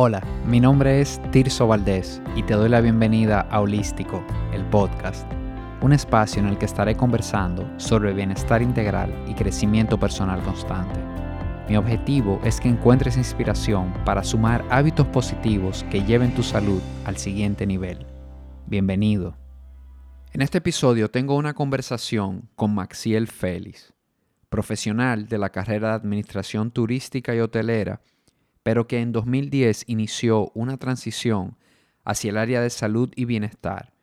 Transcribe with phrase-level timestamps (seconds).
[0.00, 5.28] Hola, mi nombre es Tirso Valdés y te doy la bienvenida a Holístico, el podcast,
[5.80, 11.00] un espacio en el que estaré conversando sobre bienestar integral y crecimiento personal constante.
[11.68, 17.16] Mi objetivo es que encuentres inspiración para sumar hábitos positivos que lleven tu salud al
[17.16, 18.06] siguiente nivel.
[18.66, 19.36] Bienvenido.
[20.32, 23.92] En este episodio tengo una conversación con Maxiel Félix,
[24.48, 28.00] profesional de la carrera de Administración Turística y Hotelera
[28.68, 31.56] pero que en 2010 inició una transición
[32.04, 33.94] hacia el área de salud y bienestar,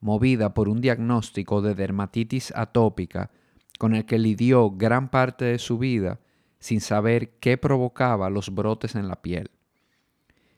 [0.00, 3.30] movida por un diagnóstico de dermatitis atópica
[3.78, 6.18] con el que lidió gran parte de su vida
[6.58, 9.50] sin saber qué provocaba los brotes en la piel.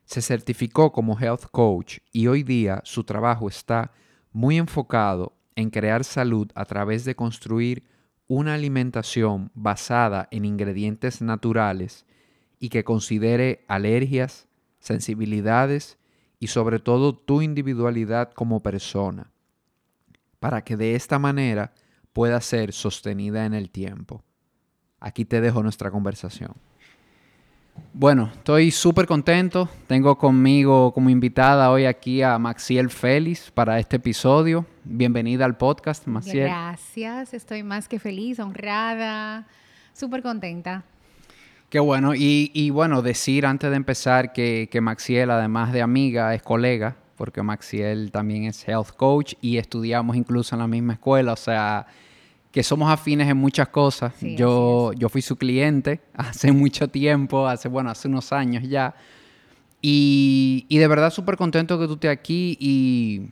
[0.04, 3.90] Se certificó como health coach y hoy día su trabajo está
[4.30, 7.82] muy enfocado en crear salud a través de construir
[8.28, 12.06] una alimentación basada en ingredientes naturales
[12.60, 14.48] y que considere alergias,
[14.80, 15.98] sensibilidades
[16.40, 19.30] y sobre todo tu individualidad como persona,
[20.40, 21.72] para que de esta manera
[22.12, 24.22] pueda ser sostenida en el tiempo.
[25.00, 26.52] Aquí te dejo nuestra conversación.
[27.92, 29.68] Bueno, estoy súper contento.
[29.86, 34.66] Tengo conmigo como invitada hoy aquí a Maxiel Félix para este episodio.
[34.84, 36.48] Bienvenida al podcast, Maxiel.
[36.48, 39.46] Gracias, estoy más que feliz, honrada,
[39.92, 40.84] súper contenta.
[41.70, 42.12] Qué bueno.
[42.14, 47.42] Y, bueno, decir antes de empezar que, que, Maxiel, además de amiga, es colega, porque
[47.42, 51.34] Maxiel también es health coach y estudiamos incluso en la misma escuela.
[51.34, 51.86] O sea,
[52.50, 54.14] que somos afines en muchas cosas.
[54.20, 58.94] yo, yo fui su cliente hace mucho tiempo, hace, bueno, hace unos años ya.
[59.82, 62.56] Y, y de verdad súper contento que tú estés aquí.
[62.58, 63.28] Y,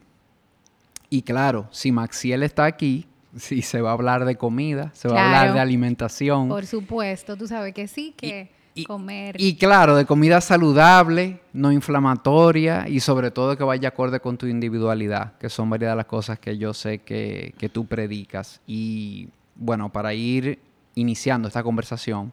[1.09, 5.21] y claro, si Maxiel está aquí, Sí, se va a hablar de comida, se va
[5.21, 6.49] a hablar de alimentación.
[6.49, 8.51] Por supuesto, tú sabes que sí, que
[8.85, 9.37] comer.
[9.39, 14.47] Y claro, de comida saludable, no inflamatoria y sobre todo que vaya acorde con tu
[14.47, 18.61] individualidad, que son varias de las cosas que yo sé que, que tú predicas.
[18.67, 20.59] Y bueno, para ir
[20.95, 22.33] iniciando esta conversación,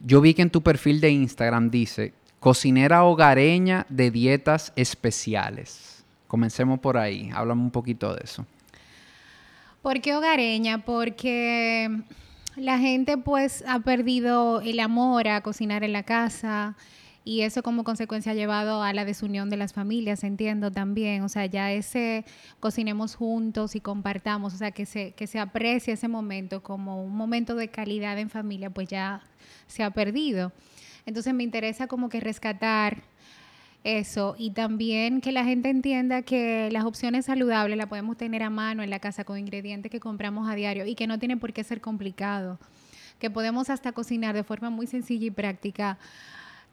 [0.00, 6.04] yo vi que en tu perfil de Instagram dice cocinera hogareña de dietas especiales.
[6.26, 8.44] Comencemos por ahí, háblame un poquito de eso.
[9.82, 10.84] ¿Por qué hogareña?
[10.84, 11.90] Porque
[12.54, 16.76] la gente pues ha perdido el amor a cocinar en la casa
[17.24, 21.28] y eso como consecuencia ha llevado a la desunión de las familias, entiendo también, o
[21.28, 22.24] sea, ya ese
[22.60, 27.16] cocinemos juntos y compartamos, o sea, que se, que se aprecie ese momento como un
[27.16, 29.22] momento de calidad en familia, pues ya
[29.66, 30.52] se ha perdido.
[31.06, 33.02] Entonces me interesa como que rescatar
[33.84, 38.50] eso, y también que la gente entienda que las opciones saludables las podemos tener a
[38.50, 41.52] mano en la casa con ingredientes que compramos a diario y que no tiene por
[41.52, 42.60] qué ser complicado,
[43.18, 45.98] que podemos hasta cocinar de forma muy sencilla y práctica,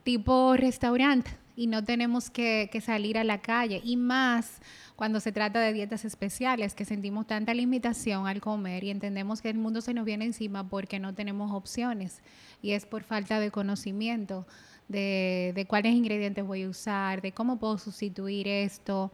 [0.03, 4.62] tipo restaurante, y no tenemos que, que salir a la calle, y más
[4.96, 9.50] cuando se trata de dietas especiales, que sentimos tanta limitación al comer y entendemos que
[9.50, 12.22] el mundo se nos viene encima porque no tenemos opciones,
[12.62, 14.46] y es por falta de conocimiento
[14.90, 19.12] de, cuáles ingredientes voy a usar, de cómo puedo sustituir esto.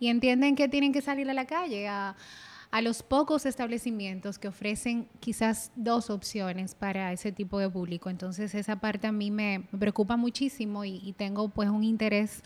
[0.00, 2.16] Y entienden que tienen que salir a la calle, a,
[2.82, 8.10] los pocos establecimientos que ofrecen quizás dos opciones para ese tipo de público.
[8.10, 12.42] Entonces esa parte a mí me, preocupa muchísimo y, tengo pues un interés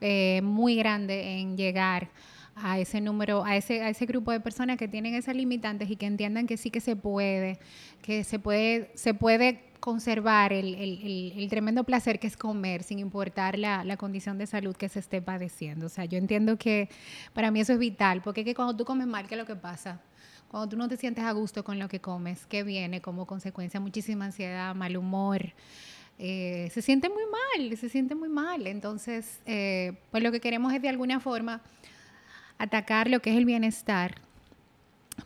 [0.00, 2.10] eh, muy grande en llegar
[2.54, 5.96] a ese número, a ese, a ese grupo de personas que tienen esas limitantes y
[5.96, 7.58] que entiendan que sí que se puede,
[8.00, 13.96] que se puede, se puede conservar el, tremendo placer que es comer sin importar la,
[13.98, 15.84] condición de salud que se esté padeciendo.
[15.84, 16.88] O sea, yo entiendo que
[17.34, 19.46] para mí eso es vital, porque es que cuando tú comes mal, ¿qué es lo
[19.46, 20.00] que pasa?
[20.48, 23.78] Cuando tú no te sientes a gusto con lo que comes, ¿qué viene como consecuencia?
[23.78, 25.52] Muchísima ansiedad, mal humor.
[26.18, 28.66] Eh, se siente muy mal, se siente muy mal.
[28.66, 31.60] Entonces, eh, pues lo que queremos es de alguna forma
[32.56, 34.14] atacar lo que es el bienestar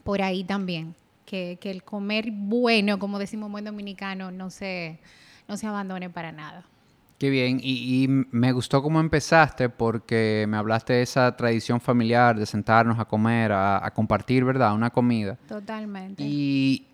[0.03, 0.97] por ahí también
[1.29, 4.99] que, el comer bueno, como decimos buen dominicano, no se,
[5.47, 6.65] no se abandone para nada.
[7.19, 12.47] Qué bien, y, me gustó cómo empezaste porque me hablaste de esa tradición familiar de
[12.47, 14.73] sentarnos a comer, a, compartir, ¿verdad?
[14.73, 15.37] Una comida.
[15.49, 16.23] Totalmente.
[16.25, 16.87] Y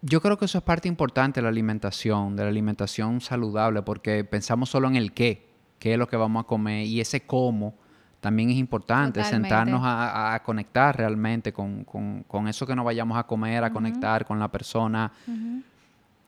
[0.00, 4.24] yo creo que eso es parte importante de la alimentación, de la alimentación saludable, porque
[4.24, 5.46] pensamos solo en el qué,
[5.78, 7.74] qué es lo que vamos a comer y ese cómo
[8.22, 11.84] también es importante sentarnos a, conectar realmente con,
[12.46, 15.10] eso que nos vayamos a comer, a conectar con la persona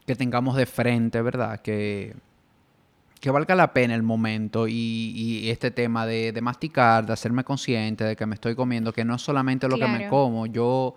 [0.05, 1.61] que tengamos de frente, ¿verdad?
[1.61, 2.17] Que,
[3.21, 8.17] que valga la pena el momento y, este tema de, masticar, de hacerme consciente de
[8.17, 10.97] que me estoy comiendo, que no es solamente lo que me como, yo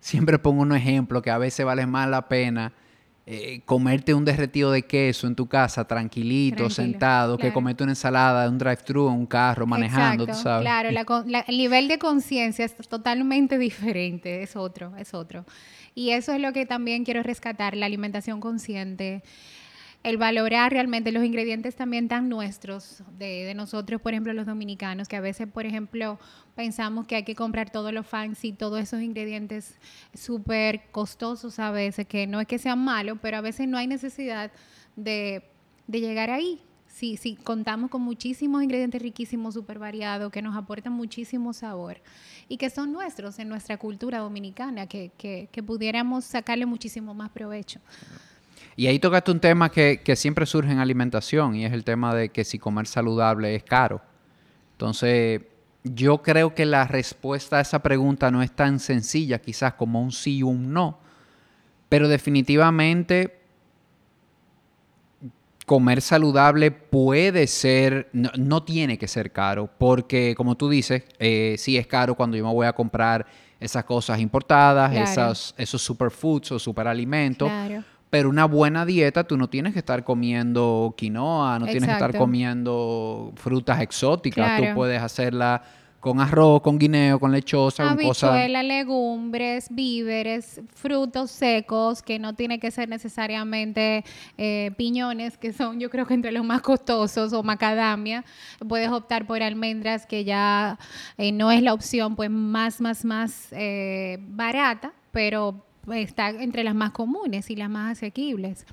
[0.00, 2.72] siempre pongo un ejemplo que a veces vale más la pena
[3.24, 8.48] eh, comerte un derretido de queso en tu casa, tranquilito, sentado, que comerte una ensalada,
[8.48, 10.64] un drive-thru en un carro, manejando, tú sabes.
[10.64, 15.44] Claro, el nivel de conciencia es totalmente diferente, es otro, es otro.
[15.94, 19.22] Y eso es lo que también quiero rescatar, la alimentación consciente
[20.02, 25.16] el valorar realmente los ingredientes también tan nuestros, de, nosotros, por ejemplo, los dominicanos, que
[25.16, 26.18] a veces, por ejemplo,
[26.56, 29.78] pensamos que hay que comprar todos los fancy, todos esos ingredientes
[30.12, 33.86] súper costosos a veces, que no es que sean malos, pero a veces no hay
[33.86, 34.50] necesidad
[34.96, 35.44] de,
[35.86, 36.60] llegar ahí.
[36.88, 42.02] Sí, sí, contamos con muchísimos ingredientes riquísimos, súper variados, que nos aportan muchísimo sabor
[42.48, 47.30] y que son nuestros en nuestra cultura dominicana, que, que, que pudiéramos sacarle muchísimo más
[47.30, 47.80] provecho.
[48.76, 52.30] Y ahí tocaste un tema que, siempre surge en alimentación y es el tema de
[52.30, 54.00] que si comer saludable es caro.
[54.72, 55.42] Entonces,
[55.84, 60.12] yo creo que la respuesta a esa pregunta no es tan sencilla quizás como un
[60.12, 60.98] sí o un no,
[61.88, 63.40] pero definitivamente
[65.66, 71.76] comer saludable puede ser, no, tiene que ser caro, porque como tú dices, eh, sí
[71.76, 73.26] es caro cuando yo me voy a comprar
[73.60, 77.48] esas cosas importadas, esas, esos superfoods o superalimentos.
[77.48, 77.84] Claro.
[78.12, 82.14] Pero una buena dieta, tú no tienes que estar comiendo quinoa, no tienes que estar
[82.14, 84.60] comiendo frutas exóticas.
[84.60, 85.62] Tú puedes hacerla
[85.98, 88.50] con arroz, con guineo, con lechosa, con cosas.
[88.50, 94.04] legumbres, víveres, frutos secos, que no tiene que ser necesariamente
[94.36, 98.26] eh, piñones, que son yo creo que entre los más costosos, o macadamia.
[98.68, 100.78] Puedes optar por almendras, que ya
[101.16, 106.74] eh, no es la opción pues más, más, más eh, barata, pero está entre las
[106.74, 108.66] más comunes y las más asequibles.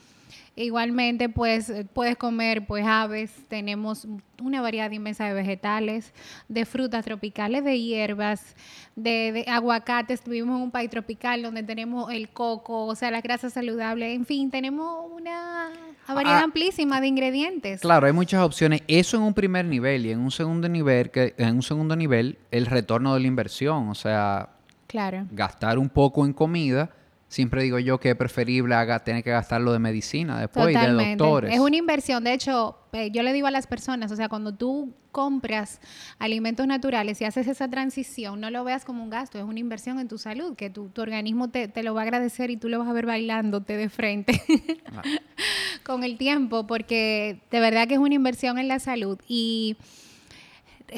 [0.55, 4.05] Igualmente, pues puedes comer pues aves, tenemos
[4.41, 6.13] una variedad inmensa de vegetales,
[6.49, 8.57] de frutas tropicales, de hierbas,
[8.95, 10.19] de, aguacates.
[10.21, 14.51] Tuvimos un país tropical donde tenemos el coco, o sea, las grasas saludables, en fin,
[14.51, 15.69] tenemos una
[16.07, 17.79] variedad ah, amplísima de ingredientes.
[17.79, 18.81] Claro, hay muchas opciones.
[18.89, 22.37] Eso en un primer nivel y en un segundo nivel, que en un segundo nivel,
[22.51, 24.49] el retorno de la inversión, o sea,
[24.87, 25.25] claro.
[25.31, 26.89] gastar un poco en comida
[27.29, 30.91] siempre digo yo que es preferible haga, tener que gastarlo de medicina después y de
[30.91, 31.53] doctores.
[31.53, 32.23] Es una inversión.
[32.23, 35.79] De hecho, eh, yo le digo a las personas, o sea, cuando tú compras
[36.17, 39.99] alimentos naturales y haces esa transición, no lo veas como un gasto, es una inversión
[39.99, 42.67] en tu salud, que tu, tu organismo te, te, lo va a agradecer y tú
[42.67, 44.41] lo vas a ver bailándote de frente
[45.83, 49.19] con el tiempo, porque de verdad que es una inversión en la salud.
[49.27, 49.77] Y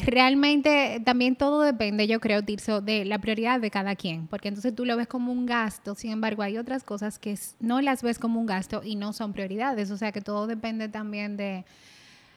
[0.06, 4.74] realmente también todo depende, yo creo, Tirso, de la prioridad de cada quien, porque entonces
[4.74, 8.20] tú lo ves como un gasto, sin embargo hay otras cosas que no las ves
[8.20, 11.66] como un gasto y no son prioridades, o sea que todo depende también de,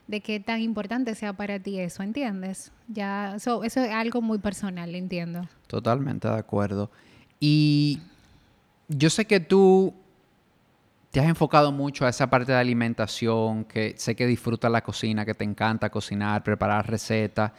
[0.07, 2.73] de qué tan importante sea para ti eso, ¿entiendes?
[2.89, 5.49] Ya, eso es algo muy personal, entiendo.
[5.67, 6.91] Totalmente de acuerdo.
[7.41, 8.01] Y
[8.89, 9.95] yo sé que tú
[11.15, 15.25] te has enfocado mucho a esa parte de alimentación, que sé que disfrutas la cocina,
[15.25, 17.53] que te encanta cocinar, preparar recetas,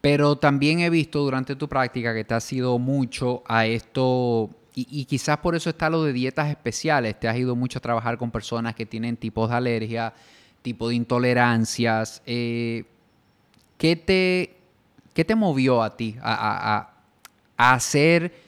[0.00, 5.04] pero también he visto durante tu práctica que te has ido mucho a esto, y,
[5.04, 8.30] quizás por eso está lo de dietas especiales, te has ido mucho a trabajar con
[8.30, 10.14] personas que tienen tipos de alergia,
[10.62, 12.22] tipo de intolerancias.
[12.24, 12.84] Eh,
[13.76, 14.56] ¿qué, te,
[15.12, 16.90] ¿Qué te movió a ti a,
[17.58, 18.43] a hacer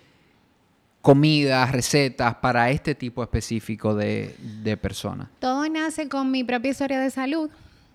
[1.07, 5.29] comidas, recetas para este tipo específico de, personas?
[5.39, 7.49] Todo nace con mi propia historia de salud.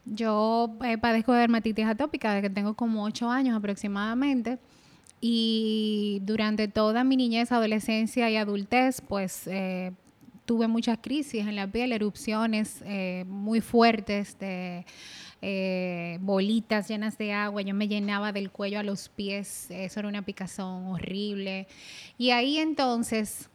[0.05, 4.59] Yo eh, padezco de dermatitis atópica desde que tengo como 8 años aproximadamente.
[5.19, 9.91] Y durante toda mi niñez, adolescencia y adultez, pues eh,
[10.45, 14.85] tuve muchas crisis en la piel, erupciones eh, muy fuertes de
[15.42, 20.10] eh, bolitas llenas de agua, yo me llenaba del cuello a los pies, eso era
[20.10, 21.68] una picazón horrible.
[22.18, 23.50] Y ahí entonces,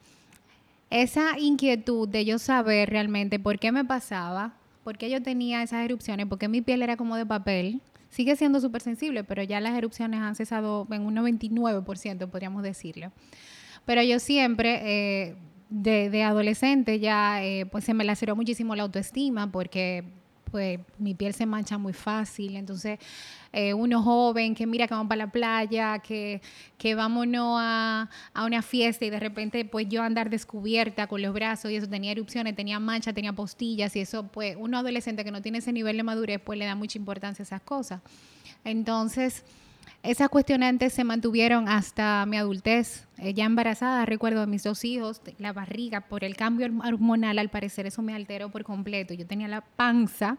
[0.91, 5.85] esa inquietud de yo saber realmente por qué me pasaba, por qué yo tenía esas
[5.85, 9.61] erupciones, por qué mi piel era como de papel, sigue siendo súper sensible, pero ya
[9.61, 13.13] las erupciones han cesado en un 99%, podríamos decirlo.
[13.85, 14.81] Pero yo siempre...
[15.29, 15.37] Eh,
[15.69, 20.05] de, adolescente ya eh, pues se me laceró muchísimo la autoestima porque
[20.51, 22.57] pues mi piel se mancha muy fácil.
[22.57, 22.99] Entonces,
[23.53, 26.41] eh, uno joven que mira que vamos para la playa, que,
[26.79, 31.33] que vámonos a, a, una fiesta y de repente pues yo andar descubierta con los
[31.33, 35.31] brazos y eso tenía erupciones, tenía manchas, tenía postillas y eso pues uno adolescente que
[35.31, 38.01] no tiene ese nivel de madurez pues le da mucha importancia a esas cosas.
[38.65, 39.45] Entonces,
[40.07, 43.07] esas cuestionantes se mantuvieron hasta mi adultez.
[43.19, 47.49] Eh, ya embarazada, recuerdo de mis dos hijos, la barriga, por el cambio hormonal, al
[47.49, 49.15] parecer eso me alteró por completo.
[49.15, 50.37] Yo tenía la panza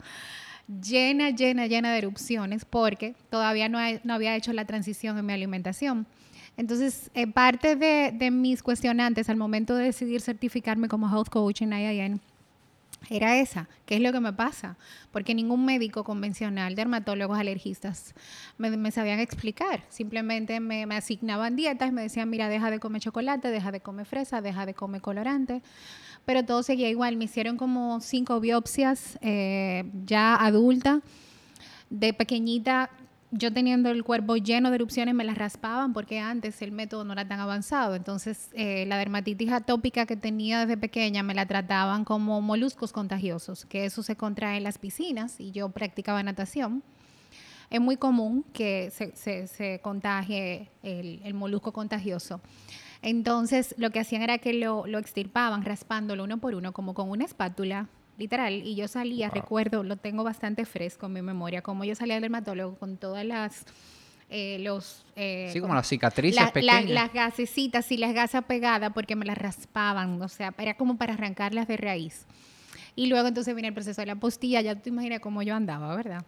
[0.81, 3.79] llena, llena, llena de erupciones porque todavía no,
[4.13, 6.07] había hecho la transición en mi alimentación.
[6.55, 11.62] Entonces, eh, parte de, de, mis cuestionantes al momento de decidir certificarme como health coach
[11.62, 12.21] en IIN
[13.10, 13.70] era esa.
[13.86, 14.77] ¿Qué es lo que me pasa?
[15.12, 18.13] Porque ningún médico convencional, dermatólogos, alergistas,
[18.58, 19.84] me, sabían explicar.
[19.89, 24.42] Simplemente me, asignaban dietas me decían, mira, deja de comer chocolate, deja de comer fresa,
[24.42, 25.62] deja de comer colorante.
[26.25, 27.16] Pero todo seguía igual.
[27.16, 31.01] Me hicieron como cinco biopsias eh, ya adulta.
[31.89, 32.89] De pequeñita
[33.31, 37.13] yo teniendo el cuerpo lleno de erupciones me las raspaban porque antes el método no
[37.13, 37.96] era tan avanzado.
[37.96, 43.65] Entonces eh, la dermatitis atópica que tenía desde pequeña me la trataban como moluscos contagiosos,
[43.65, 46.84] que eso se contrae en las piscinas y yo practicaba natación.
[47.69, 52.39] Es muy común que se, contagie el, molusco contagioso.
[53.01, 57.10] Entonces lo que hacían era que lo, lo extirpaban raspándolo uno por uno como con
[57.10, 58.53] una espátula literal.
[58.53, 62.21] Y yo salía, recuerdo, lo tengo bastante fresco en mi memoria, como yo salía al
[62.21, 63.65] dermatólogo con todas las...
[64.29, 66.89] Eh, los eh, sí como las cicatrices pequeñas.
[66.89, 71.13] las gasecitas y las gasas pegadas porque me las raspaban o sea era como para
[71.13, 72.25] arrancarlas de raíz.
[72.93, 75.95] Y luego entonces viene el proceso de la postilla ya te imaginas cómo yo andaba
[75.95, 76.25] verdad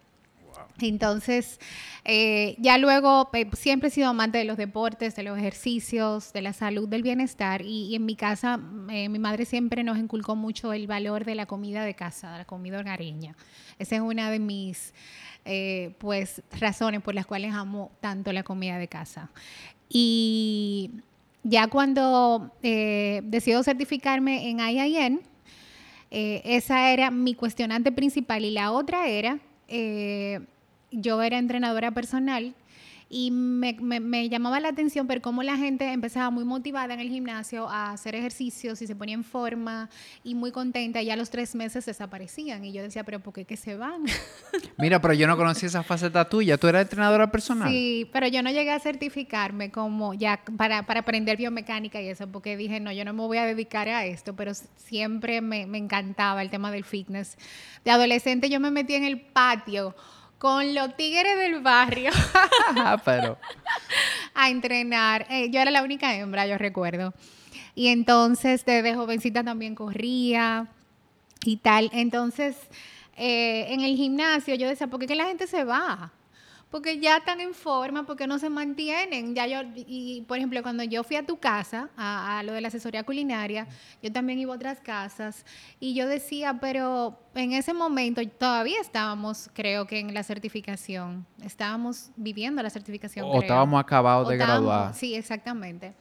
[0.80, 1.60] entonces,
[2.04, 6.52] eh, ya luego siempre he sido amante de los deportes, de los ejercicios, de la
[6.52, 7.62] salud, del bienestar.
[7.62, 11.46] Y, en mi casa, eh, mi madre siempre nos inculcó mucho el valor de la
[11.46, 13.36] comida de casa, de la comida hogareña.
[13.78, 14.94] Esa es una de mis
[15.44, 19.30] eh, pues, razones por las cuales amo tanto la comida de casa.
[19.88, 20.90] Y
[21.42, 25.20] ya cuando decido certificarme en IIN,
[26.10, 28.44] esa era mi cuestionante principal.
[28.44, 29.40] Y la otra era
[29.72, 30.40] eh,
[30.90, 32.54] yo era entrenadora personal
[33.12, 37.08] y me, me, llamaba la atención ver cómo la gente empezaba muy motivada en el
[37.08, 39.90] gimnasio a hacer ejercicios y se ponía en forma
[40.22, 43.34] y muy contenta y ya a los tres meses desaparecían y yo decía, pero ¿por
[43.34, 44.04] qué que se van?
[44.78, 47.68] Mira, pero yo no conocí esa faceta tuya, tú eras entrenadora personal.
[47.68, 52.28] Sí, pero yo no llegué a certificarme como ya para, para aprender biomecánica y eso,
[52.28, 55.78] porque dije, no, yo no me voy a dedicar a esto, pero siempre me, me
[55.78, 57.36] encantaba el tema del fitness.
[57.84, 59.96] De adolescente yo me metí en el patio
[60.40, 62.10] con los tigres del barrio.
[63.04, 63.36] Pero.
[64.34, 65.26] a entrenar.
[65.28, 67.12] Eh, yo era la única hembra, yo recuerdo.
[67.74, 70.66] Y entonces desde jovencita también corría
[71.44, 71.90] y tal.
[71.92, 72.56] Entonces,
[73.18, 76.10] eh, en el gimnasio yo decía, ¿por qué la gente se va?
[76.70, 79.34] Porque ya están en forma, porque no se mantienen.
[79.34, 82.68] Ya yo, y por ejemplo, cuando yo fui a tu casa, a, lo de la
[82.68, 83.66] asesoría culinaria,
[84.02, 85.44] yo también iba a otras casas
[85.80, 92.10] y yo decía, pero en ese momento todavía estábamos, creo que en la certificación, estábamos
[92.16, 93.26] viviendo la certificación.
[93.28, 94.94] O estábamos acabados de graduar.
[94.94, 95.94] Sí, exactamente.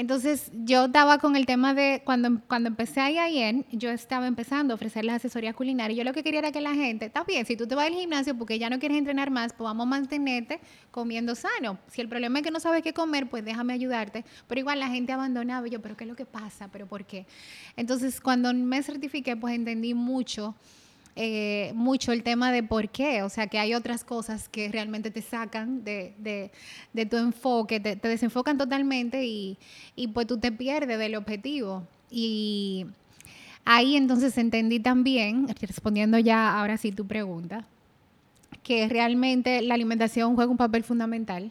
[0.00, 4.72] Entonces, yo estaba con el tema de cuando, cuando empecé a IAN, yo estaba empezando
[4.72, 5.98] a ofrecer las asesorías culinarias.
[5.98, 7.92] Yo lo que quería era que la gente, está bien, si tú te vas al
[7.92, 10.58] gimnasio porque ya no quieres entrenar más, pues vamos a mantenerte
[10.90, 11.78] comiendo sano.
[11.88, 14.24] Si el problema es que no sabes qué comer, pues déjame ayudarte.
[14.48, 15.68] Pero igual la gente abandonaba.
[15.68, 16.68] Y yo, ¿pero qué es lo que pasa?
[16.68, 17.26] ¿Pero por qué?
[17.76, 20.54] Entonces, cuando me certifiqué, pues entendí mucho
[21.16, 25.10] eh, mucho el tema de por qué, o sea, que hay otras cosas que realmente
[25.10, 29.58] te sacan de, de, tu enfoque, te, desenfocan totalmente y,
[29.96, 31.84] y, pues tú te pierdes del objetivo.
[32.10, 32.86] Y
[33.64, 37.66] ahí entonces entendí también, respondiendo ya ahora sí tu pregunta,
[38.62, 41.50] que realmente la alimentación juega un papel fundamental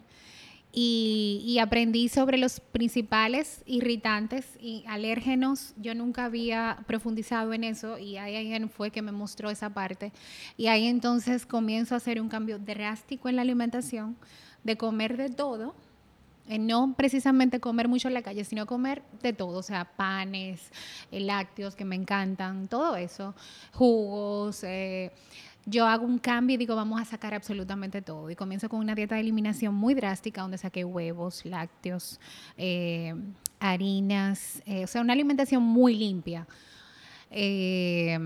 [0.72, 5.74] y, aprendí sobre los principales irritantes y alérgenos.
[5.76, 10.12] Yo nunca había profundizado en eso y ahí fue que me mostró esa parte.
[10.56, 14.16] Y ahí entonces comienzo a hacer un cambio drástico en la alimentación,
[14.62, 15.74] de comer de todo,
[16.58, 20.70] no precisamente comer mucho en la calle, sino comer de todo, o sea, panes,
[21.12, 23.34] eh, lácteos que me encantan, todo eso,
[23.72, 24.64] jugos.
[24.64, 25.12] Eh,
[25.66, 28.30] yo hago un cambio y digo, vamos a sacar absolutamente todo.
[28.30, 32.18] Y comienzo con una dieta de eliminación muy drástica, donde saqué huevos, lácteos,
[32.56, 33.14] eh,
[33.58, 36.46] harinas, eh, o sea, una alimentación muy limpia.
[37.30, 38.18] Eh,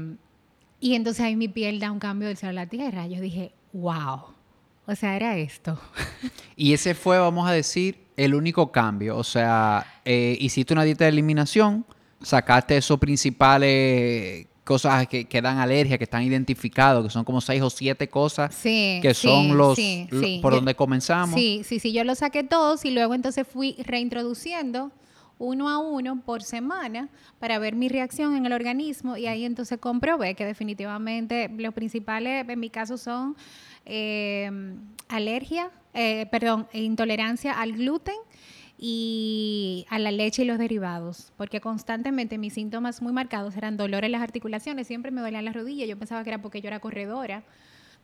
[0.81, 3.07] y entonces ahí mi piel da un cambio del cielo a la tierra.
[3.07, 4.23] Yo dije, wow.
[4.87, 5.79] O sea, era esto.
[6.57, 9.17] Y ese fue, vamos a decir, el único cambio.
[9.17, 11.85] O sea, hiciste una dieta de eliminación,
[12.23, 17.62] sacaste esos principales cosas que, que, dan alergia, que están identificados, que son como seis
[17.62, 19.78] o siete cosas que son los,
[20.40, 21.38] por donde comenzamos.
[21.38, 24.90] Sí, sí, sí, yo los saqué todos y luego entonces fui reintroduciendo
[25.38, 29.78] uno a uno por semana para ver mi reacción en el organismo y ahí entonces
[29.78, 33.37] comprobé que definitivamente los principales en mi caso son
[33.85, 34.50] eh,
[35.09, 38.14] alergia, eh, perdón, intolerancia al gluten
[38.87, 44.05] y a la leche y los derivados, porque constantemente mis síntomas muy marcados eran dolor
[44.05, 46.81] en las articulaciones, siempre me dolían las rodillas, yo pensaba que era porque yo era
[46.81, 47.45] corredora.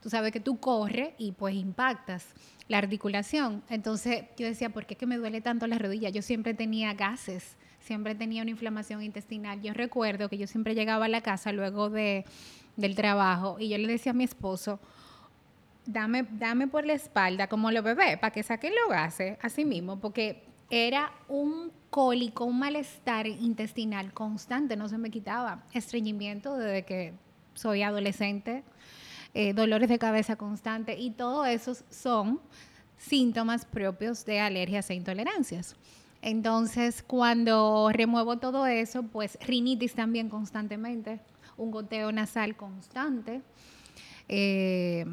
[0.01, 2.25] Tú sabes que tú corres y pues impactas
[2.67, 3.61] la articulación.
[3.69, 6.09] Entonces yo decía, ¿por qué que me duele tanto la rodilla?
[6.09, 9.59] Yo siempre tenía gases siempre tenía una inflamación intestinal.
[9.61, 12.25] Yo recuerdo que yo siempre llegaba a la casa luego de,
[12.75, 14.79] del trabajo y yo le decía a mi esposo,
[15.85, 19.99] dame, dame por la espalda como lo bebé, para que saquen los gases, así mismo,
[19.99, 25.63] porque era un cólico, un malestar intestinal constante, no se me quitaba.
[25.73, 27.13] Estreñimiento desde que
[27.53, 28.63] soy adolescente,
[29.33, 32.39] eh, dolores de cabeza constante y todo esos son
[32.97, 35.75] síntomas propios de alergias e intolerancias.
[36.21, 41.19] Entonces, cuando remuevo todo eso, pues rinitis también constantemente,
[41.57, 43.41] un goteo nasal constante,
[44.29, 45.05] eh,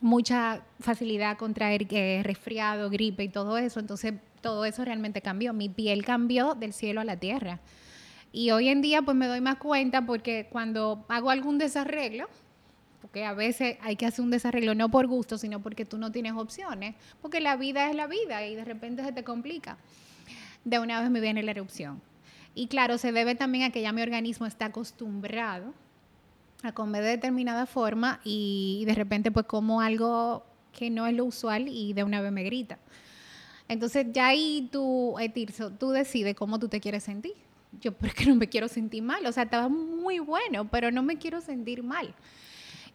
[0.00, 3.80] mucha facilidad contraer eh, resfriado, gripe y todo eso.
[3.80, 4.14] Entonces,
[4.46, 5.52] todo eso realmente cambió.
[5.52, 7.58] Mi piel cambió del cielo a la tierra.
[8.30, 12.28] Y hoy en día, pues me doy más cuenta porque cuando hago algún desarreglo,
[13.00, 16.12] porque a veces hay que hacer un desarreglo no por gusto, sino porque tú no
[16.12, 19.78] tienes opciones, porque la vida es la vida y de repente se te complica.
[20.64, 22.00] De una vez me viene la erupción.
[22.54, 25.74] Y claro, se debe también a que ya mi organismo está acostumbrado
[26.62, 31.24] a comer de determinada forma y de repente pues como algo que no es lo
[31.24, 32.78] usual y de una vez me grita.
[33.68, 37.34] Entonces ya ahí tú, Etirso, tú decides cómo tú te quieres sentir.
[37.80, 41.18] Yo porque no me quiero sentir mal, o sea, estaba muy bueno, pero no me
[41.18, 42.14] quiero sentir mal.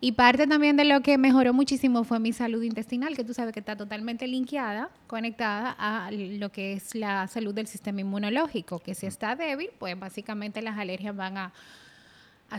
[0.03, 3.53] Y parte también de lo que mejoró muchísimo fue mi salud intestinal, que tú sabes
[3.53, 8.95] que está totalmente linkeada, conectada a lo que es la salud del sistema inmunológico, que
[8.95, 11.53] si está débil, pues básicamente las alergias van a,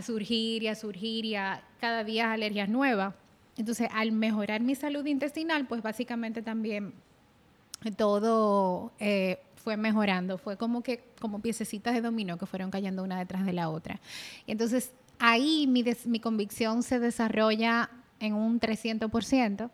[0.01, 3.13] surgir y a surgir y a cada día alergias nuevas.
[3.57, 6.93] Entonces, al mejorar mi salud intestinal, pues básicamente también
[7.91, 13.17] todo eh, fue mejorando, fue como que como piececitas de dominó que fueron cayendo una
[13.17, 13.99] detrás de la otra.
[14.45, 19.69] Y entonces ahí mi, mi convicción se desarrolla en un 300%.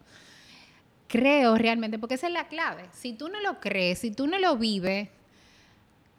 [1.07, 2.85] Creo realmente, porque esa es la clave.
[2.93, 5.09] Si tú no lo crees, si tú no lo vives,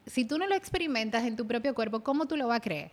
[0.06, 2.90] si tú no lo experimentas en tu propio cuerpo, ¿cómo tú lo vas a creer?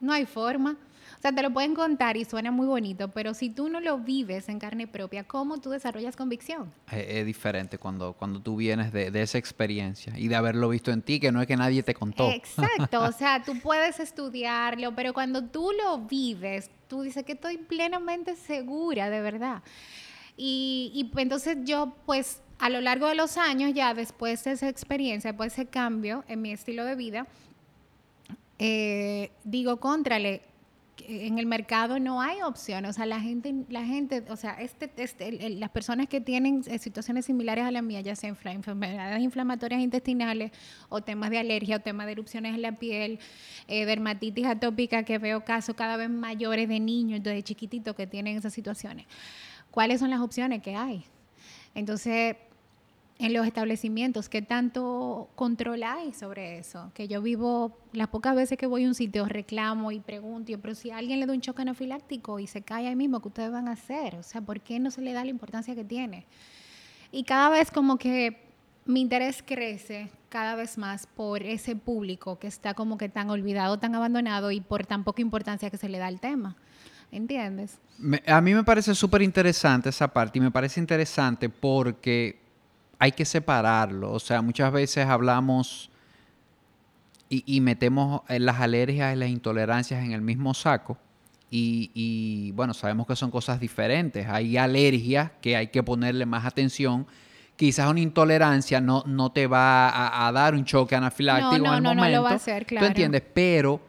[0.00, 0.76] No hay forma.
[1.18, 3.98] O sea, te lo pueden contar y suena muy bonito, pero si tú no lo
[3.98, 6.72] vives en carne propia, ¿cómo tú desarrollas convicción?
[6.92, 11.18] Es, diferente cuando, cuando tú vienes de, esa experiencia y de haberlo visto en ti,
[11.18, 12.30] que no es que nadie te contó.
[12.30, 17.56] Exacto, o sea, tú puedes estudiarlo, pero cuando tú lo vives, tú dices que estoy
[17.56, 19.64] plenamente segura, de verdad.
[20.36, 24.68] Y, y entonces yo, pues, a lo largo de los años, ya después de esa
[24.68, 27.26] experiencia, después de ese cambio en mi estilo de vida,
[28.58, 30.42] eh, digo, contrale,
[31.06, 32.90] en el mercado no hay opciones.
[32.90, 36.78] O sea, la gente, la gente, o sea, este, este las personas que tienen eh,
[36.78, 40.52] situaciones similares a la mía, ya sea enfermedades inflamatorias intestinales
[40.88, 43.18] o temas de alergia o temas de erupciones en la piel,
[43.66, 48.36] eh, dermatitis atópica, que veo casos cada vez mayores de niños, de chiquititos que tienen
[48.36, 49.06] esas situaciones.
[49.70, 51.04] ¿Cuáles son las opciones que hay?
[51.74, 52.36] Entonces,
[53.18, 56.92] en los establecimientos, ¿qué tanto control hay sobre eso?
[56.94, 60.74] Que yo vivo, las pocas veces que voy a un sitio, reclamo y pregunto, pero
[60.76, 63.66] si alguien le da un choque anafiláctico y se cae ahí mismo, ¿qué ustedes van
[63.66, 64.14] a hacer?
[64.14, 66.26] O sea, ¿por qué no se le da la importancia que tiene?
[67.10, 68.48] Y cada vez como que
[68.84, 73.78] mi interés crece cada vez más por ese público que está como que tan olvidado,
[73.78, 76.56] tan abandonado y por tan poca importancia que se le da al tema.
[77.10, 77.78] ¿Entiendes?
[78.26, 82.38] a mí me parece súper interesante esa parte y me parece interesante porque
[82.98, 84.12] hay que separarlo.
[84.12, 85.90] O sea, muchas veces hablamos
[87.30, 90.96] y, metemos las alergias y las intolerancias en el mismo saco.
[91.50, 94.26] Y, bueno, sabemos que son cosas diferentes.
[94.28, 97.06] Hay alergias que hay que ponerle más atención.
[97.56, 101.82] Quizás una intolerancia no, no te va a, dar un choque anafiláctico no, en el
[101.82, 102.10] no, momento.
[102.10, 102.86] No, lo va a hacer, claro.
[102.86, 103.22] ¿Tú entiendes?
[103.34, 103.80] Pero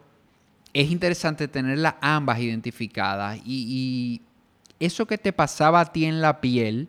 [0.73, 3.37] es interesante tenerlas ambas identificadas.
[3.45, 4.21] Y,
[4.79, 6.87] y eso que te pasaba a ti en la piel,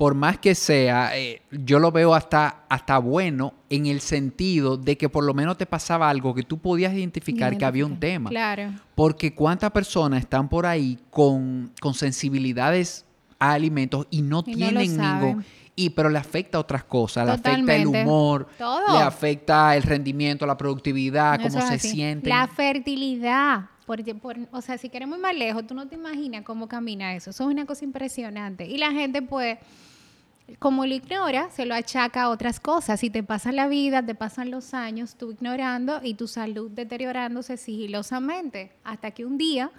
[0.00, 4.96] por más que sea, eh, yo lo veo hasta, hasta bueno en el sentido de
[4.96, 8.30] que por lo menos te pasaba algo que tú podías identificar que había un tema.
[8.30, 8.72] Claro.
[8.94, 13.04] Porque cuántas personas están por ahí con, sensibilidades
[13.38, 15.44] a alimentos y no tienen ningún...
[15.76, 20.46] Y, pero le afecta a otras cosas, le afecta el humor, le afecta el rendimiento,
[20.46, 22.30] la productividad, cómo se siente.
[22.30, 23.66] La fertilidad.
[24.50, 27.28] o sea, si queremos ir más lejos, tú no te imaginas cómo camina eso.
[27.28, 28.64] Eso es una cosa impresionante.
[28.64, 29.58] Y la gente, pues,
[30.58, 33.00] como lo ignora, se lo achaca a otras cosas.
[33.00, 37.56] Si te pasa la vida, te pasan los años, tú ignorando y tu salud deteriorándose
[37.56, 39.70] sigilosamente, hasta que un día,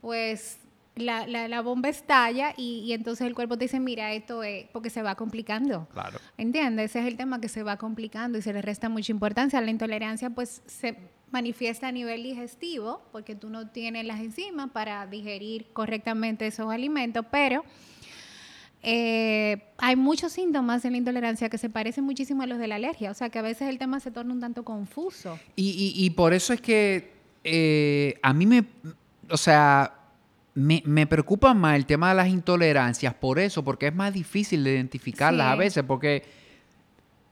[0.00, 0.58] pues
[0.96, 5.02] la, la, bomba estalla y, entonces el cuerpo te dice, mira, esto es porque se
[5.02, 5.86] va complicando.
[5.92, 6.18] Claro.
[6.38, 6.90] ¿Entiendes?
[6.90, 9.60] Ese es el tema que se va complicando y se le resta mucha importancia.
[9.60, 10.96] La intolerancia, pues, se
[11.30, 17.26] manifiesta a nivel digestivo, porque tú no tienes las enzimas para digerir correctamente esos alimentos,
[17.30, 17.64] pero
[18.88, 22.76] eh, hay muchos síntomas en la intolerancia que se parecen muchísimo a los de la
[22.76, 25.40] alergia, o sea que a veces el tema se torna un tanto confuso.
[25.56, 27.10] Y, por eso es que
[27.42, 28.64] eh, a mí me,
[29.28, 29.92] o sea,
[30.54, 34.62] me, me, preocupa más el tema de las intolerancias, por eso, porque es más difícil
[34.62, 36.22] de identificarlas a veces, porque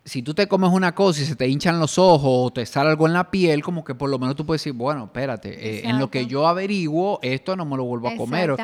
[0.05, 2.91] si tú te comes una cosa y se te hinchan los ojos o te sale
[2.91, 5.89] algo en la piel, como que por lo menos tú puedes decir, bueno, espérate, eh,
[5.89, 8.55] en lo que yo averiguo, esto no me lo vuelvo a comer.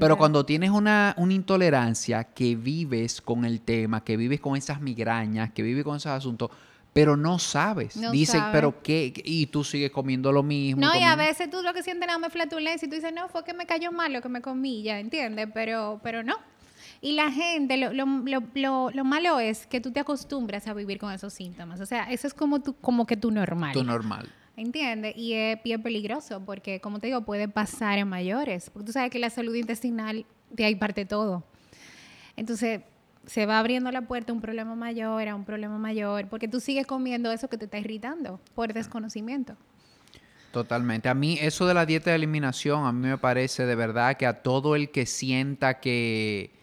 [0.00, 4.80] Pero cuando tienes una, una, intolerancia que vives con el tema, que vives con esas
[4.80, 6.50] migrañas, que vives con esos asuntos,
[6.92, 7.96] pero no sabes.
[7.96, 10.80] No Dicen, pero qué, y tú sigues comiendo lo mismo.
[10.80, 13.44] No, y a veces tú lo que sientes me flatulencia y tú dices, no, fue
[13.44, 15.48] que me cayó mal lo que me comí, ya, ¿entiendes?
[15.54, 16.34] Pero, pero no.
[17.00, 18.06] Y la gente, lo, lo,
[18.54, 21.80] lo, lo, malo es que tú te acostumbras a vivir con esos síntomas.
[21.80, 23.72] O sea, eso es como, tu, como que tu normal.
[23.72, 24.28] Tu normal.
[24.56, 25.16] ¿Entiendes?
[25.16, 28.70] Y es bien peligroso porque, como te digo, puede pasar en mayores.
[28.70, 31.44] Porque tú sabes que la salud intestinal, de ahí parte todo.
[32.34, 32.80] Entonces,
[33.26, 36.58] se va abriendo la puerta a un problema mayor, a un problema mayor, porque tú
[36.58, 39.56] sigues comiendo eso que te está irritando por desconocimiento.
[40.50, 41.08] Totalmente.
[41.08, 44.26] A mí eso de la dieta de eliminación, a mí me parece de verdad que
[44.26, 46.57] a todo el que sienta que,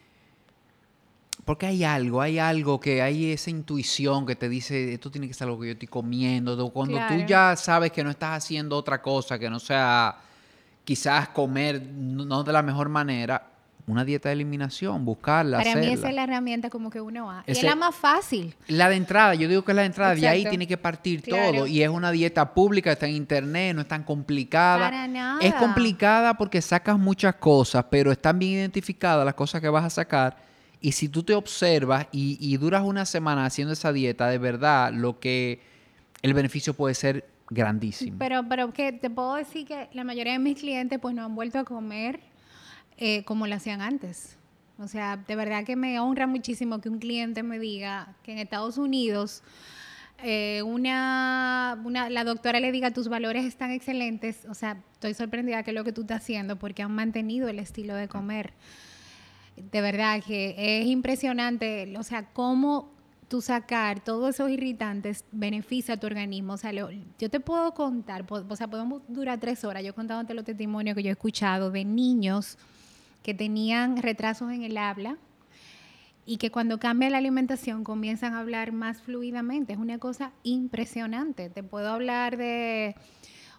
[1.46, 5.32] porque hay algo, hay algo que hay esa intuición que te dice, esto tiene que
[5.32, 6.70] ser algo que yo estoy comiendo.
[6.72, 10.16] Cuando tú ya sabes que no estás haciendo otra cosa que no sea
[10.84, 13.46] quizás comer no de la mejor manera,
[13.86, 15.58] una dieta de eliminación, buscarla.
[15.58, 17.44] Para mí esa es la herramienta como que uno va.
[17.46, 18.52] y es la más fácil.
[18.66, 21.22] La de entrada, yo digo que es la de entrada, de ahí tiene que partir
[21.22, 21.68] todo.
[21.68, 24.90] Y es una dieta pública, está en internet, no es tan complicada.
[24.90, 25.38] Para nada.
[25.40, 29.90] Es complicada porque sacas muchas cosas, pero están bien identificadas las cosas que vas a
[29.90, 30.44] sacar
[30.86, 35.18] y si tú te observas y, duras una semana haciendo esa dieta, de verdad, lo
[35.18, 35.60] que
[36.22, 38.16] el beneficio puede ser grandísimo.
[38.20, 41.34] Pero, pero que te puedo decir que la mayoría de mis clientes pues no han
[41.34, 42.20] vuelto a comer
[42.98, 44.36] eh, como lo hacían antes.
[44.78, 48.38] O sea, de verdad que me honra muchísimo que un cliente me diga que en
[48.38, 49.42] Estados Unidos
[50.22, 54.46] eh, una, una, la doctora le diga tus valores están excelentes.
[54.48, 57.58] O sea, estoy sorprendida que es lo que tú estás haciendo porque han mantenido el
[57.58, 58.52] estilo de comer
[59.56, 62.96] de verdad que es impresionante, o sea, cómo
[63.28, 66.54] tú sacar todos esos irritantes beneficia a tu organismo.
[66.54, 69.82] O sea, yo te puedo contar, o sea, podemos durar tres horas.
[69.82, 72.58] Yo he contado ante los testimonios que yo he escuchado de niños
[73.22, 75.16] que tenían retrasos en el habla
[76.24, 79.72] y que cuando cambia la alimentación comienzan a hablar más fluidamente.
[79.72, 81.50] Es una cosa impresionante.
[81.50, 82.94] Te puedo hablar de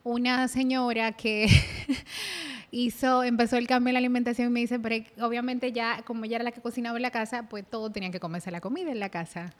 [0.04, 1.48] una señora que
[2.72, 6.38] hizo, empezó el cambio en la alimentación y me dice, pero obviamente ya, como ella
[6.38, 9.00] era la que cocinaba en la casa, pues todo tenían que comerse la comida en
[9.00, 9.54] la casa.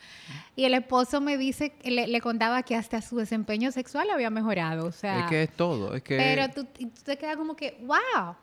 [0.56, 4.88] Y el esposo me dice, le, contaba que hasta su desempeño sexual había mejorado.
[4.88, 6.18] O sea, es que es todo, es que...
[6.18, 6.66] Pero tú,
[7.04, 8.36] te quedas como que, wow.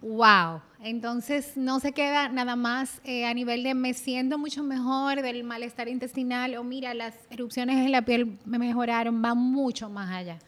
[0.00, 5.22] Wow, entonces no se queda nada más eh, a nivel de me siento mucho mejor
[5.22, 10.10] del malestar intestinal o mira, las erupciones en la piel me mejoraron, va mucho más
[10.10, 10.38] allá.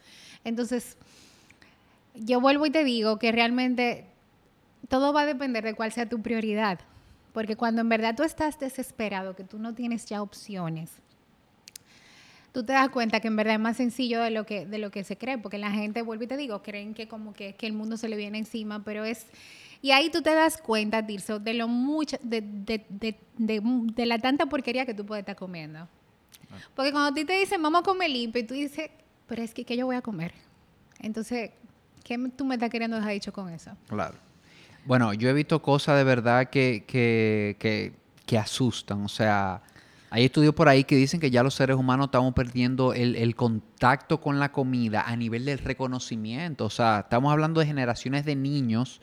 [0.43, 0.95] Entonces,
[2.19, 4.05] yo vuelvo y te digo que realmente
[4.89, 6.79] todo va a depender de cuál sea tu prioridad.
[7.33, 10.91] Porque cuando en verdad tú estás desesperado, que tú no tienes ya opciones,
[12.51, 14.89] tú te das cuenta que en verdad es más sencillo de lo que, de lo
[14.89, 15.37] que se cree.
[15.37, 18.15] Porque la gente, vuelvo y te digo, creen que como que, el mundo se le
[18.15, 19.27] viene encima, pero es...
[19.83, 24.87] Y ahí tú te das cuenta, Tirso, de lo mucho, de, de, la tanta porquería
[24.87, 25.87] que tú puedes estar comiendo.
[26.75, 28.89] Porque cuando a ti te dicen, vamos a comer limpio, y tú dices,
[29.27, 30.33] pero es que, ¿qué yo voy a comer?
[30.99, 31.51] Entonces,
[32.07, 33.71] ¿qué tú me estás queriendo dejar dicho con eso?
[33.87, 34.15] Claro.
[34.85, 37.93] Bueno, yo he visto cosas de verdad que, que,
[38.25, 39.03] que, asustan.
[39.03, 39.61] O sea,
[40.09, 43.35] hay estudios por ahí que dicen que ya los seres humanos estamos perdiendo el, el,
[43.35, 46.65] contacto con la comida a nivel del reconocimiento.
[46.65, 49.01] O sea, estamos hablando de generaciones de niños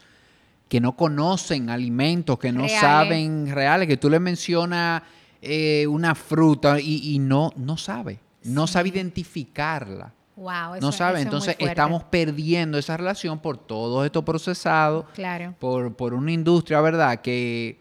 [0.71, 5.03] que no conocen alimentos, que no saben reales, que tú le mencionas
[5.43, 10.13] eh, una fruta y, y, no, no sabe no sabe identificarla.
[10.37, 15.55] Wow, no sabe, entonces estamos perdiendo esa relación por todo esto procesado, claro.
[15.61, 17.21] por, por una industria, ¿verdad?
[17.21, 17.81] Que,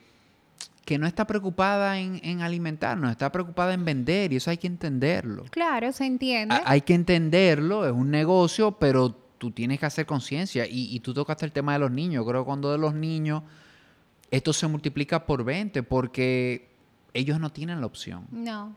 [0.85, 4.67] que no está preocupada en, en, alimentarnos, está preocupada en vender y eso hay que
[4.67, 5.45] entenderlo.
[5.49, 6.55] Claro, se entiende.
[6.63, 11.13] hay que entenderlo, es un negocio, pero tú tienes que hacer conciencia y, y, tú
[11.13, 12.23] tocaste el tema de los niños.
[12.27, 13.41] Creo que cuando de los niños
[14.29, 16.69] esto se multiplica por 20 porque
[17.13, 18.25] ellos no tienen la opción.
[18.31, 18.75] No.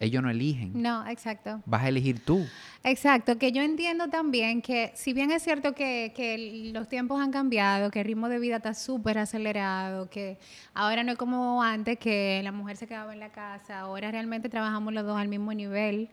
[0.00, 0.72] Ellos no eligen.
[0.80, 1.62] No, exacto.
[1.66, 2.46] Vas a elegir tú.
[2.82, 7.90] Exacto, que yo entiendo también que si bien es cierto que, los tiempos han cambiado,
[7.90, 10.38] que el ritmo de vida está súper acelerado, que
[10.74, 14.48] ahora no es como antes que la mujer se quedaba en la casa, ahora realmente
[14.48, 16.08] trabajamos los dos al mismo nivel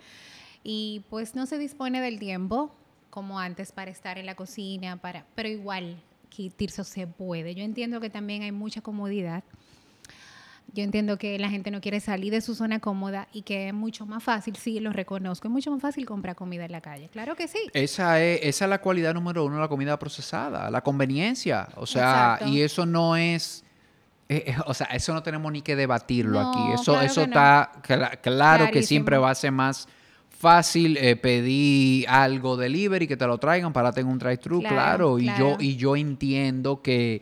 [0.64, 2.74] y pues no se dispone del tiempo
[3.10, 7.54] como antes para estar en la cocina, para, pero igual, que Tirso se puede.
[7.56, 9.44] Yo entiendo que también hay mucha comodidad
[10.74, 13.74] Yo entiendo que la gente no quiere salir de su zona cómoda y que es
[13.74, 17.10] mucho más fácil, sí, lo reconozco, es mucho más fácil comprar comida en la calle.
[17.10, 17.60] Claro que sí.
[17.74, 21.68] Esa es, esa es la cualidad número uno de la comida procesada, la conveniencia.
[21.76, 23.66] O sea, y eso no es...
[24.30, 26.82] Eh, eh, o sea, eso no tenemos ni que debatirlo aquí.
[26.82, 27.72] Eso, eso está
[28.22, 29.90] claro que siempre va a ser más
[30.30, 35.26] fácil eh, pedir algo delivery que te lo traigan para tener un drive-thru, claro, Y
[35.38, 37.22] yo y yo entiendo que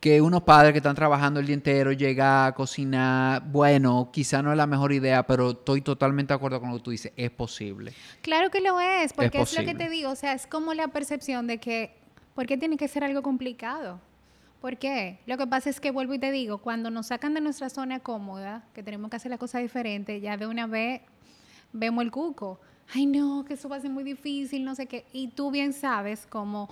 [0.00, 4.52] que unos padres que están trabajando el día entero llegar a cocinar, bueno, quizá no
[4.52, 7.30] es la mejor idea, pero estoy totalmente de acuerdo con lo que tú dices, es
[7.30, 7.92] posible.
[8.22, 10.88] Claro que lo es, porque es, lo que te digo, o sea, es como la
[10.88, 11.96] percepción de que,
[12.34, 14.00] ¿por qué tiene que ser algo complicado?
[14.60, 15.18] ¿Por qué?
[15.26, 18.00] Lo que pasa es que vuelvo y te digo, cuando nos sacan de nuestra zona
[18.00, 21.02] cómoda, que tenemos que hacer la cosa diferente, ya de una vez
[21.72, 22.60] vemos el cuco.
[22.94, 25.04] Ay, no, que eso va a ser muy difícil, no sé qué.
[25.12, 26.68] Y tú bien sabes cómo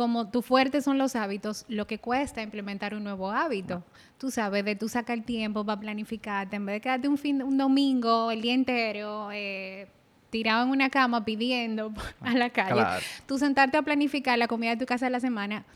[0.00, 3.84] como tu fuerte son los hábitos, lo que cuesta implementar un nuevo hábito.
[4.16, 7.42] Tú sabes, de tú sacar el tiempo para planificarte, en vez de quedarte un, fin,
[7.42, 9.88] un domingo, el día entero, eh,
[10.30, 12.82] tirado en una cama pidiendo a la calle,
[13.26, 15.66] tú sentarte a planificar la comida de tu casa de la semana,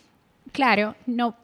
[0.53, 1.37] claro, no.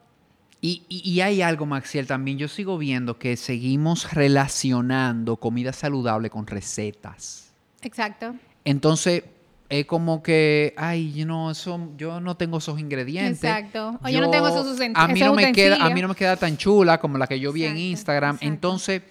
[0.59, 6.47] Y, y hay algo, Maxiel, también yo sigo viendo que seguimos relacionando comida saludable con
[6.47, 7.53] recetas.
[7.83, 8.33] Exacto.
[8.65, 9.23] Entonces,
[9.71, 11.53] es como que, ay, you know,
[11.95, 13.41] yo no tengo esos ingredientes.
[13.41, 13.97] Exacto.
[14.03, 16.35] O yo, no tengo esos a mí no me queda A mí no me queda
[16.35, 18.37] tan chula como la que yo vi en Instagram.
[18.41, 19.01] Entonces,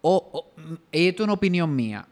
[0.00, 0.46] o,
[0.90, 2.08] esto es una opinión mía.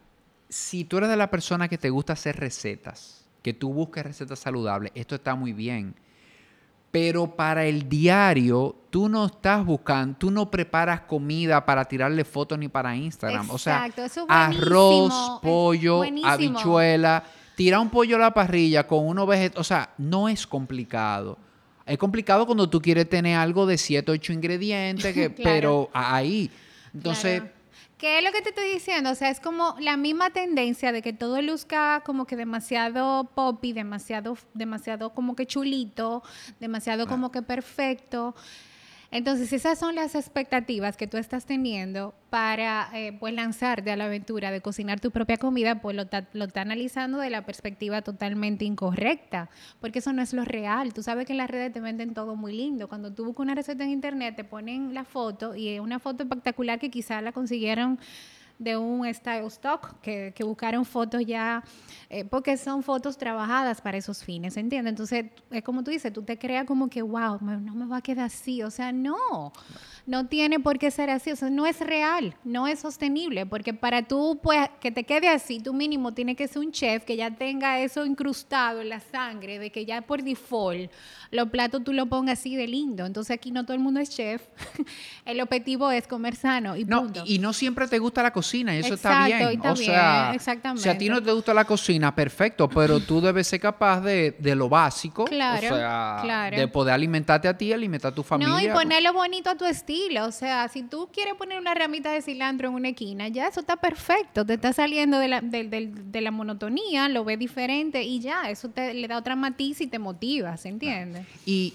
[0.49, 4.39] Si tú eres de la persona que te gusta hacer recetas, que tú busques recetas
[4.39, 5.97] saludables, esto está muy bien.
[6.93, 12.61] Pero para el diario, tú no estás buscando, tú no preparas comida para tirarle fotos
[12.61, 13.51] ni para Instagram.
[13.51, 13.91] o sea,
[14.29, 17.25] arroz, pollo, habichuela
[17.57, 21.39] tirar un pollo a la parrilla con unos vegetales, o sea, no es complicado.
[21.87, 26.51] Es complicado cuando tú quieres tener algo de 7, 8 ingredientes, que, pero ahí.
[26.95, 27.43] Entonces...
[27.99, 29.11] ¿Qué es lo que te estoy diciendo?
[29.11, 33.73] O sea, es como la misma tendencia de que todo luzca como que demasiado poppy,
[33.73, 36.23] demasiado, demasiado como que chulito,
[36.61, 38.35] demasiado como que perfecto.
[39.17, 44.05] Entonces, esas son las expectativas que tú estás teniendo para eh, pues lanzarte a la
[44.05, 49.49] aventura de cocinar tu propia comida, pues lo está, analizando de la perspectiva totalmente incorrecta,
[49.81, 50.93] porque eso no es lo real.
[50.93, 52.89] Tú sabes que en las redes te venden todo muy lindo.
[52.89, 56.25] Cuando tú buscas una receta en internet, te ponen la foto y es una foto
[56.25, 57.99] espectacular que quizás la consiguieron
[58.59, 61.63] de un style stock, que, que buscaron fotos ya,
[62.09, 64.91] eh, porque son fotos trabajadas para esos fines, ¿entiendes?
[64.91, 68.03] Entonces, es como tú dices, tú te creas como que, wow, no me va a
[68.03, 69.53] quedar así, o sea, no
[70.07, 73.75] no tiene por qué ser así, o sea, no es real, no es sostenible, porque
[73.75, 77.17] para tú, pues, que te quede así, tú mínimo tiene que ser un chef que
[77.17, 80.91] ya tenga eso incrustado en la sangre, de que ya por default
[81.33, 83.05] los platos tú lo pongas así de lindo.
[83.05, 84.47] Entonces aquí no todo el mundo es chef,
[85.25, 87.25] el objetivo es comer sano y punto.
[87.27, 89.61] y no siempre te gusta la cocina, y eso está bien.
[89.65, 90.83] o sea, exactamente.
[90.83, 94.35] si a ti no te gusta la cocina, perfecto, pero tú debes ser capaz de,
[94.57, 98.55] lo básico, claro, o sea, de poder alimentarte a ti, alimentar a tu familia.
[98.55, 102.11] No, y ponerlo bonito a tu estilo o sea, si tú quieres poner una ramita
[102.13, 104.45] de cilantro en una esquina, ya eso está perfecto.
[104.45, 108.95] Te está saliendo de la, de, la monotonía, lo ves diferente y ya, eso te
[108.95, 111.25] le da otra matiz y te motiva, ¿se entiende?
[111.45, 111.75] Y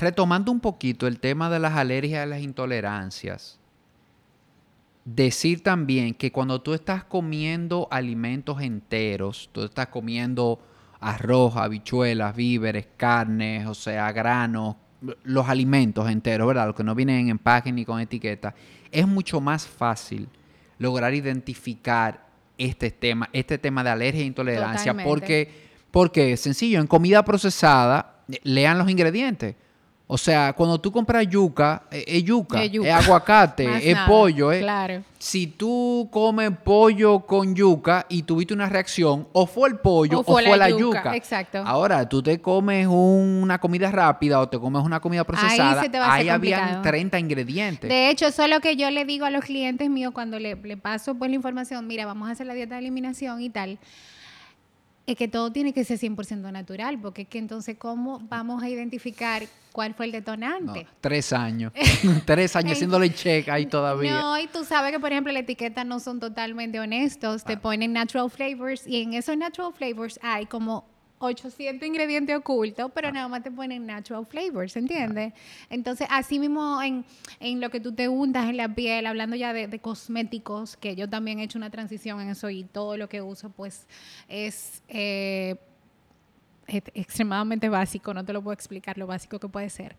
[0.00, 3.58] retomando un poquito el tema de las alergias y las intolerancias,
[5.06, 10.60] decir también que cuando tú estás comiendo alimentos enteros, tú estás comiendo
[11.00, 14.74] arroz, habichuelas, víveres, carnes, o sea, granos,
[15.22, 16.66] los alimentos enteros, ¿verdad?
[16.66, 18.54] Los que no vienen en empaque ni con etiqueta,
[18.90, 20.28] es mucho más fácil
[20.78, 22.26] lograr identificar
[22.58, 28.24] este tema, este tema de alergia e intolerancia, porque, porque es sencillo, en comida procesada,
[28.42, 29.54] lean los ingredientes.
[30.08, 34.52] O sea, cuando tú compras yuca, eh, es yuca, es, aguacate, es pollo.
[34.52, 35.02] Es, claro.
[35.18, 40.22] Si tú comes pollo con yuca y tuviste una reacción, o fue el pollo o
[40.22, 41.16] fue, la, yuca.
[41.16, 41.60] Exacto.
[41.66, 46.82] Ahora, tú te comes una comida rápida o te comes una comida procesada, ahí, habían
[46.82, 47.90] 30 ingredientes.
[47.90, 50.54] De hecho, eso es lo que yo le digo a los clientes míos cuando le,
[50.54, 53.80] le paso pues, la información, mira, vamos a hacer la dieta de eliminación y tal
[55.06, 58.68] es que todo tiene que ser 100% natural, porque es que entonces, ¿cómo vamos a
[58.68, 60.86] identificar cuál fue el detonante?
[61.00, 61.72] tres años.
[62.24, 64.20] tres años haciéndole check ahí todavía.
[64.20, 67.44] No, y tú sabes que, por ejemplo, la etiqueta no son totalmente honestos.
[67.44, 67.60] Te ah.
[67.60, 70.84] ponen natural flavors y en esos natural flavors hay como
[71.18, 73.12] 800 ingredientes ocultos, pero ah.
[73.12, 75.32] nada más te ponen natural flavors, ¿entiendes?
[75.70, 77.04] Entonces, así mismo en,
[77.60, 81.40] lo que tú te untas en la piel, hablando ya de, cosméticos, que yo también
[81.40, 83.86] he hecho una transición en eso y todo lo que uso, pues
[84.28, 85.56] es eh,
[86.66, 89.96] extremadamente básico, no te lo puedo explicar lo básico que puede ser.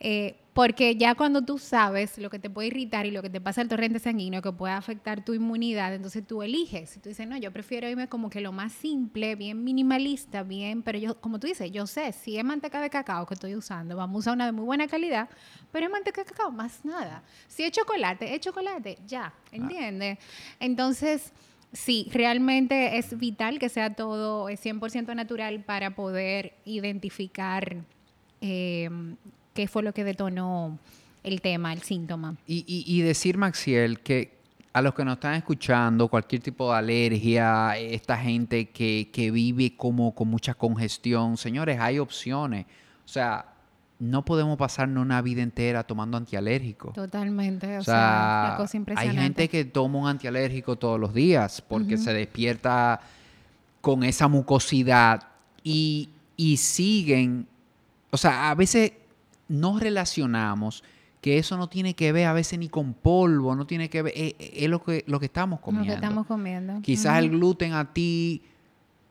[0.00, 3.40] Eh, porque ya cuando tú sabes lo que te puede irritar y lo que te
[3.40, 6.90] pasa al torrente sanguíneo que puede afectar tu inmunidad, entonces tú eliges.
[6.90, 10.82] Si tú dices, no, yo prefiero irme como que lo más simple, bien minimalista, bien,
[10.82, 13.96] pero yo, como tú dices, yo sé, si es manteca de cacao que estoy usando,
[13.96, 15.28] vamos a usar una de muy buena calidad,
[15.70, 17.22] pero es manteca de cacao, más nada.
[17.46, 20.18] Si es chocolate, es chocolate, ya, ¿entiendes?
[20.58, 21.32] Entonces
[21.72, 27.76] sí, realmente es vital que sea todo 100% natural para poder identificar
[28.40, 28.90] eh,
[29.60, 30.78] qué fue lo que detonó
[31.22, 32.34] el tema, el síntoma.
[32.46, 34.38] Y, decir, Maxiel, que
[34.72, 39.76] a los que nos están escuchando, cualquier tipo de alergia, esta gente que, que vive
[39.76, 42.64] como con mucha congestión, señores, hay opciones.
[43.04, 43.44] O sea,
[43.98, 46.94] no podemos pasarnos una vida entera tomando antialérgicos.
[46.94, 49.18] Totalmente, o, sea, cosa impresionante.
[49.18, 52.98] Hay gente que toma un antialérgico todos los días porque se despierta
[53.82, 55.28] con esa mucosidad
[55.62, 56.08] y,
[56.56, 57.46] siguen,
[58.10, 58.92] o sea, a veces
[59.50, 60.84] no relacionamos
[61.20, 64.14] que eso no tiene que ver a veces ni con polvo, no tiene que ver,
[64.16, 65.88] es, lo, que, lo que estamos comiendo.
[65.88, 66.80] Lo que estamos comiendo.
[66.80, 68.42] Quizás el gluten a ti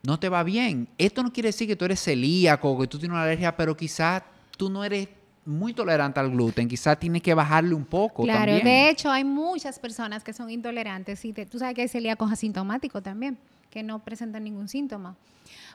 [0.02, 0.88] no te va bien.
[0.98, 4.24] Esto no quiere decir que tú eres celíaco, que tú tienes una alergia, pero quizás
[4.58, 5.10] tú no eres
[5.46, 8.24] muy tolerante al gluten, quizás tienes que bajarle un poco.
[8.24, 12.32] Claro, de hecho hay muchas personas que son intolerantes y tú sabes que hay celíacos
[12.32, 13.38] asintomáticos también,
[13.70, 15.16] que no presentan ningún síntoma.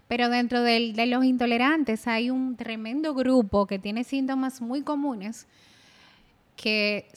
[0.08, 5.46] Pero dentro de los intolerantes hay un tremendo grupo que tiene síntomas muy comunes
[6.56, 7.08] que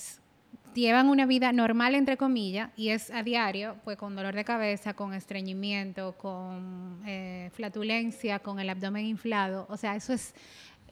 [0.73, 4.93] llevan una vida normal, entre comillas, y es a diario, pues con dolor de cabeza,
[4.93, 9.65] con estreñimiento, con eh, flatulencia, con el abdomen inflado.
[9.69, 10.34] O sea, eso es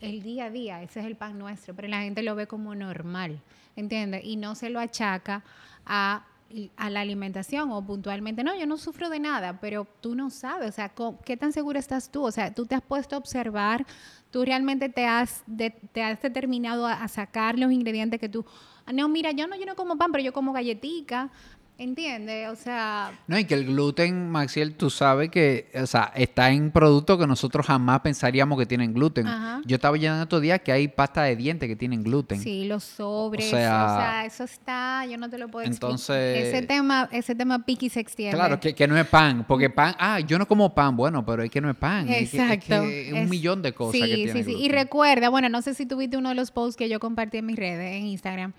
[0.02, 2.74] el día a día, ese es el pan nuestro, pero la gente lo ve como
[2.76, 3.40] normal,
[3.76, 4.24] ¿entiendes?
[4.26, 5.44] Y no se lo achaca
[5.86, 10.70] a, la alimentación o puntualmente, no, yo no sufro de nada, pero tú no sabes,
[10.70, 10.92] o sea,
[11.26, 12.24] ¿qué tan segura estás tú?
[12.24, 13.86] O sea, tú te has puesto a observar,
[14.32, 15.44] tú realmente te has,
[15.92, 18.46] te has determinado a, a, sacar los ingredientes que tú,
[18.94, 21.32] no, mira, yo no, yo no como pan, pero yo como galletica,
[21.78, 22.50] ¿Entiendes?
[22.50, 23.12] O sea...
[23.28, 27.28] No, y que el gluten, Maxiel, tú sabes que, o sea, está en productos que
[27.28, 29.28] nosotros jamás pensaríamos que tienen gluten.
[29.66, 32.40] Yo estaba llenando estos días que hay pasta de dientes que tienen gluten.
[32.40, 37.10] Sí, los sobres, o sea, eso está, yo no te lo puedo entonces, Ese tema,
[37.12, 38.38] ese tema piqui se extiende.
[38.38, 41.52] Claro, que, no es pan, porque pan, ah, yo no como pan, bueno, pero es
[41.52, 42.08] que no es pan.
[42.08, 42.84] Exacto.
[42.84, 44.64] Es, un millón de cosas que tiene Sí, sí, sí.
[44.64, 47.46] Y recuerda, bueno, no sé si tuviste uno de los posts que yo compartí en
[47.48, 48.54] mis redes, en Instagram,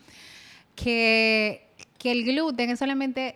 [0.75, 1.66] que
[2.07, 3.35] que el gluten es solamente,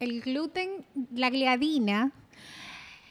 [0.00, 0.84] el gluten,
[1.14, 2.10] la gliadina,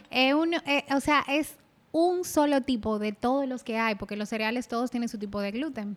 [0.10, 1.56] es un, eh, o sea, es
[1.93, 5.39] un solo tipo de todos los que hay, porque los cereales todos tienen su tipo
[5.39, 5.95] de gluten.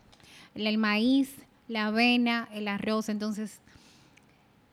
[0.55, 1.35] El maíz,
[1.67, 3.59] la avena, el arroz, entonces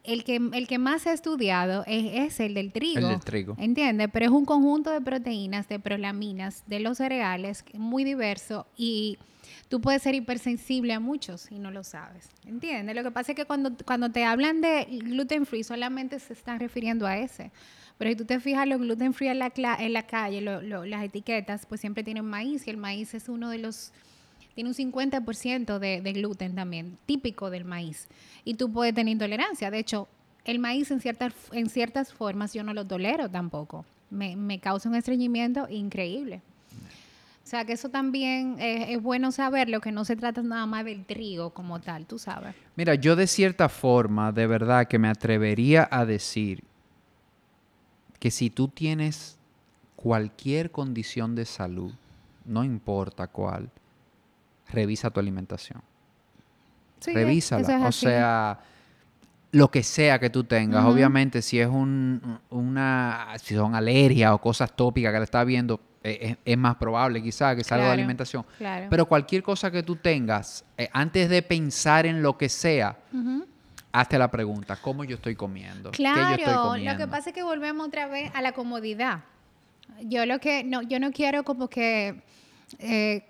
[0.04, 3.00] el que, el que más ha estudiado es, el del trigo.
[3.00, 3.56] El del trigo.
[3.58, 4.08] ¿Entiendes?
[4.14, 9.18] Pero es un conjunto de proteínas, de prolaminas, de los cereales, muy diverso y
[9.72, 12.28] tú puedes ser hipersensible a muchos y no lo sabes.
[12.46, 12.94] ¿Entiendes?
[12.94, 16.60] Lo que pasa es que cuando, cuando te hablan de gluten free solamente se están
[16.60, 17.52] refiriendo a ese.
[17.98, 21.66] Pero si tú te fijas, los gluten free en la, en la calle, las etiquetas,
[21.66, 23.94] pues siempre tienen maíz y el maíz es uno de los
[24.56, 28.10] tiene un 50% de, de, gluten también, típico del maíz.
[28.44, 29.72] Y tú puedes tener intolerancia.
[29.72, 30.10] De hecho,
[30.44, 33.86] el maíz en ciertas, en ciertas formas yo no lo tolero tampoco.
[34.10, 36.42] Me, me causa un estreñimiento increíble.
[37.44, 41.06] O sea, que eso también es, bueno saberlo, que no se trata nada más del
[41.06, 42.56] trigo como tal, tú sabes.
[42.76, 46.64] Mira, yo de cierta forma, de verdad, que me atrevería a decir
[48.20, 49.38] que si tú tienes
[49.96, 51.92] cualquier condición de salud,
[52.46, 53.70] no importa cuál,
[54.70, 55.82] revisa tu alimentación.
[57.00, 57.88] Sí, Revísala.
[57.88, 58.60] o sea,
[59.52, 60.86] lo que sea que tú tengas.
[60.86, 65.80] Obviamente, si es un, una, si son alergias o cosas tópicas que le estás viendo,
[66.04, 68.46] eh, es, más probable quizá que salga de alimentación.
[68.90, 72.98] Pero cualquier cosa que tú tengas, eh, antes de pensar en lo que sea,
[73.92, 75.92] hazte la pregunta, ¿cómo yo estoy comiendo?
[75.92, 79.20] Claro, lo que pasa es que volvemos otra vez a la comodidad.
[80.04, 82.24] Yo lo que no, yo no quiero como que
[82.80, 83.24] eh,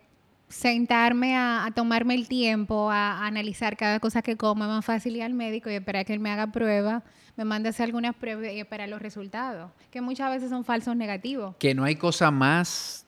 [0.51, 5.23] sentarme a, tomarme el tiempo, a, analizar cada cosa que como, es más fácil ir
[5.23, 7.03] al médico y esperar que él me haga prueba
[7.37, 11.55] me manda hacer algunas pruebas y esperar los resultados, que muchas veces son falsos negativos.
[11.57, 13.05] Que no hay cosa más,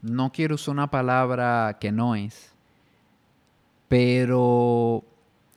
[0.00, 2.50] no quiero usar una palabra que no es,
[3.88, 5.04] pero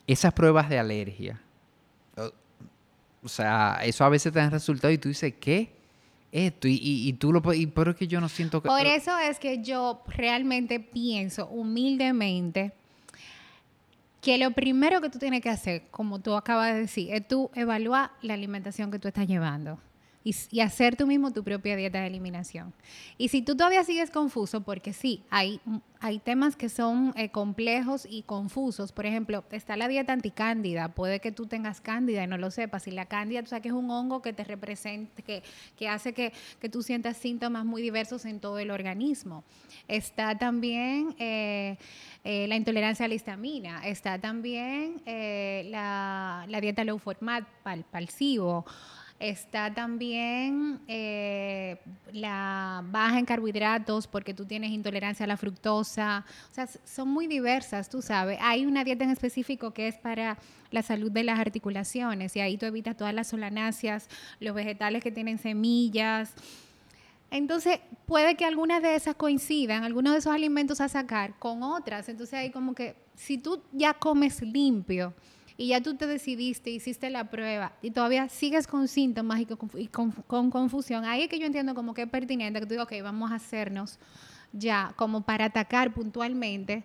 [0.06, 1.42] esas pruebas de alergia,
[3.24, 5.74] o sea, eso a veces te dan resultados y tú dices, ¿qué?
[6.36, 8.68] Esto, y, y, tú lo y, pero es que yo no siento que...
[8.68, 12.74] Por eso es que yo realmente pienso humildemente
[14.20, 17.50] que lo primero que tú tienes que hacer, como tú acabas de decir, es tú
[17.56, 19.80] evaluar la alimentación que tú estás llevando.
[20.26, 22.74] Y, hacer tú mismo tu propia dieta de eliminación.
[23.16, 25.62] Y si tú todavía sigues confuso, porque sí, hay,
[26.00, 28.92] hay temas que son eh, complejos y confusos.
[28.92, 30.88] Por ejemplo, está la dieta anticándida.
[30.90, 32.88] Puede que tú tengas cándida y no lo sepas.
[32.88, 35.44] Y la cándida, tú sabes que es un hongo que te representa, que,
[35.78, 39.44] que hace que, que, tú sientas síntomas muy diversos en todo el organismo.
[39.88, 41.78] Está también eh,
[42.24, 43.86] eh, la intolerancia a la histamina.
[43.86, 48.66] Está también la, la, dieta low FODMAP, pal, palsivo.
[49.20, 51.78] Está también eh,
[52.12, 56.26] la baja en carbohidratos porque tú tienes intolerancia a la fructosa.
[56.52, 58.38] O sea, son muy diversas, tú sabes.
[58.42, 60.38] Hay una dieta en específico que es para
[60.70, 64.10] la salud de las articulaciones y ahí tú evitas todas las solanáceas,
[64.42, 66.34] los vegetales que tienen semillas.
[67.32, 72.10] Entonces, puede que algunas de esas coincidan, algunos de esos alimentos a sacar con otras.
[72.10, 75.14] Entonces, hay como que si tú ya comes limpio,
[75.58, 80.12] y ya tú te decidiste, hiciste la prueba y todavía sigues con síntomas y con,
[80.50, 83.32] confusión, ahí es que yo entiendo como que es pertinente que tú digas, ok, vamos
[83.32, 84.00] a hacernos
[84.52, 86.84] ya como para atacar puntualmente.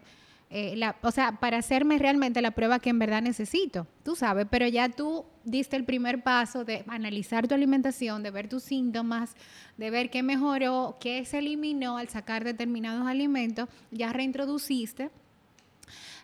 [0.52, 4.66] Eh, o sea, para hacerme realmente la prueba que en verdad necesito, tú sabes, pero
[4.66, 9.36] ya tú diste el primer paso de analizar tu alimentación, de ver tus síntomas,
[9.76, 15.10] de ver qué mejoró, qué se eliminó al sacar determinados alimentos, ya reintroduciste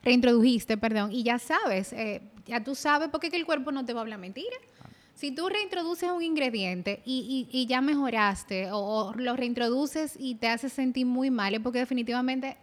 [0.07, 3.92] reintrodujiste, perdón, y ya sabes, eh, ya tú sabes porque que el cuerpo no te
[3.92, 4.57] va a hablar mentira.
[5.14, 11.07] Si tú reintroduces un ingrediente y, ya mejoraste o, lo reintroduces y te hace sentir
[11.07, 12.57] muy mal, es porque definitivamente...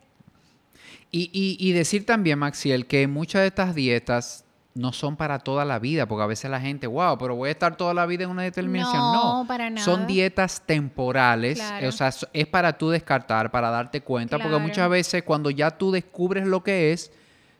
[1.15, 1.29] Y,
[1.59, 6.07] y, decir también, Maxiel, que muchas de estas dietas no son para toda la vida,
[6.07, 8.41] porque a veces la gente, wow, pero voy a estar toda la vida en una
[8.41, 8.97] determinación.
[8.97, 9.85] No, no para nada.
[9.85, 15.23] Son dietas temporales, o sea, es para tú descartar, para darte cuenta, porque muchas veces
[15.23, 17.11] cuando ya tú descubres lo que es,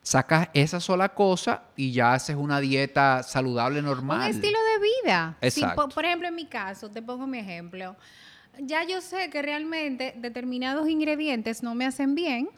[0.04, 4.30] sacas esa sola cosa y ya haces una dieta saludable normal.
[4.30, 5.38] Un estilo de vida.
[5.42, 5.90] Exacto.
[5.90, 7.96] por, ejemplo, en mi caso, te pongo mi ejemplo.
[8.60, 12.50] Ya yo sé que realmente determinados ingredientes no me hacen bien.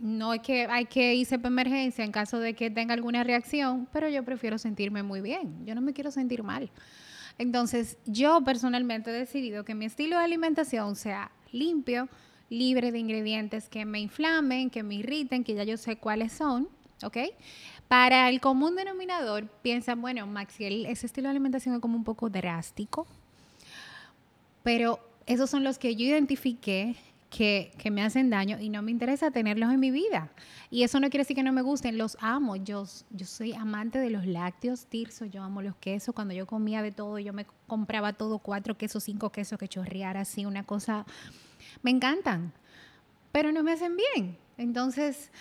[0.00, 3.86] No es que hay que irse para emergencia en caso de que tenga alguna reacción,
[3.92, 5.64] pero yo prefiero sentirme muy bien.
[5.64, 6.70] Yo no me quiero sentir mal.
[7.38, 12.08] Entonces, yo personalmente he decidido que mi estilo de alimentación sea limpio,
[12.48, 16.68] libre de ingredientes que me inflamen, que me irriten, que ya yo sé cuáles son
[17.04, 17.18] ¿ok?
[17.88, 22.30] Para el común denominador, piensan, bueno, Maxi, ese estilo de alimentación es como un poco
[22.30, 23.06] drástico,
[24.62, 26.96] pero esos son los que yo identifiqué
[27.30, 30.30] que, que, me hacen daño y no me interesa tenerlos en mi vida.
[30.70, 32.54] Y eso no quiere decir que no me gusten, los amo.
[32.54, 36.14] Yo, yo soy amante de los lácteos, tirso, yo amo los quesos.
[36.14, 40.20] Cuando yo comía de todo, yo me compraba todo, cuatro quesos, cinco quesos que chorreara
[40.20, 41.06] así, una cosa.
[41.82, 42.52] Me encantan,
[43.32, 44.36] pero no me hacen bien.
[44.56, 45.32] Entonces,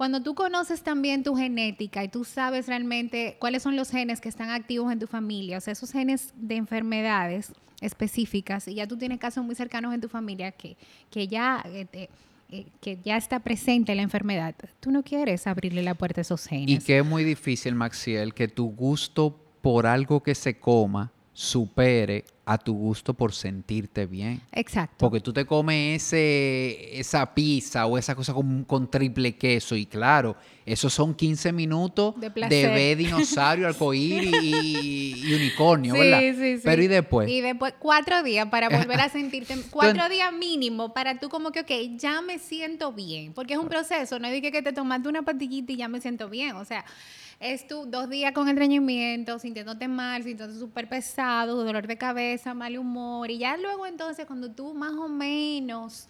[0.00, 4.30] cuando tú conoces también tu genética y tú sabes realmente cuáles son los genes que
[4.30, 8.96] están activos en tu familia, o sea, esos genes de enfermedades específicas, y ya tú
[8.96, 10.78] tienes casos muy cercanos en tu familia que,
[11.10, 11.62] que ya...
[11.66, 11.86] Eh,
[12.48, 16.46] eh, que ya está presente la enfermedad, tú no quieres abrirle la puerta a esos
[16.46, 16.68] genes.
[16.68, 22.26] Y que es muy difícil, Maxiel, que tu gusto por algo que se coma supere
[22.44, 24.42] a tu gusto por sentirte bien.
[24.52, 24.96] Exacto.
[24.98, 30.36] Porque tú te comes ese, esa pizza o esa cosa con, triple queso y claro,
[30.66, 36.20] esos son 15 minutos de, ver dinosaurio, arcoíris y, unicornio, ¿verdad?
[36.20, 36.60] Sí, sí.
[36.62, 37.30] Pero ¿y después?
[37.30, 41.60] Y después cuatro días para volver a sentirte, cuatro días mínimo para tú como que,
[41.60, 45.08] ok, ya me siento bien, porque es un proceso, no es que, que te tomaste
[45.08, 46.84] una pastillita y ya me siento bien, o sea
[47.40, 52.76] es tú dos días con estreñimiento, sintiéndote mal, sintiéndote súper pesado, dolor de cabeza, mal
[52.76, 53.30] humor.
[53.30, 56.06] Y ya luego entonces cuando tú más o menos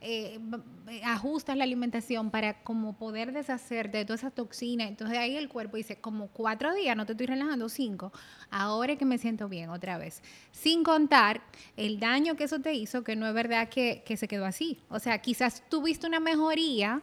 [0.00, 0.40] eh,
[0.88, 5.48] eh, ajustas la alimentación para como poder deshacerte de toda esa toxina, entonces ahí el
[5.48, 8.12] cuerpo dice, como cuatro días, no te estoy relajando, cinco,
[8.50, 10.20] ahora es que me siento bien otra vez.
[10.50, 11.42] Sin contar
[11.76, 14.80] el daño que eso te hizo, que no es verdad que, que se quedó así.
[14.88, 17.00] O sea, quizás tuviste una mejoría.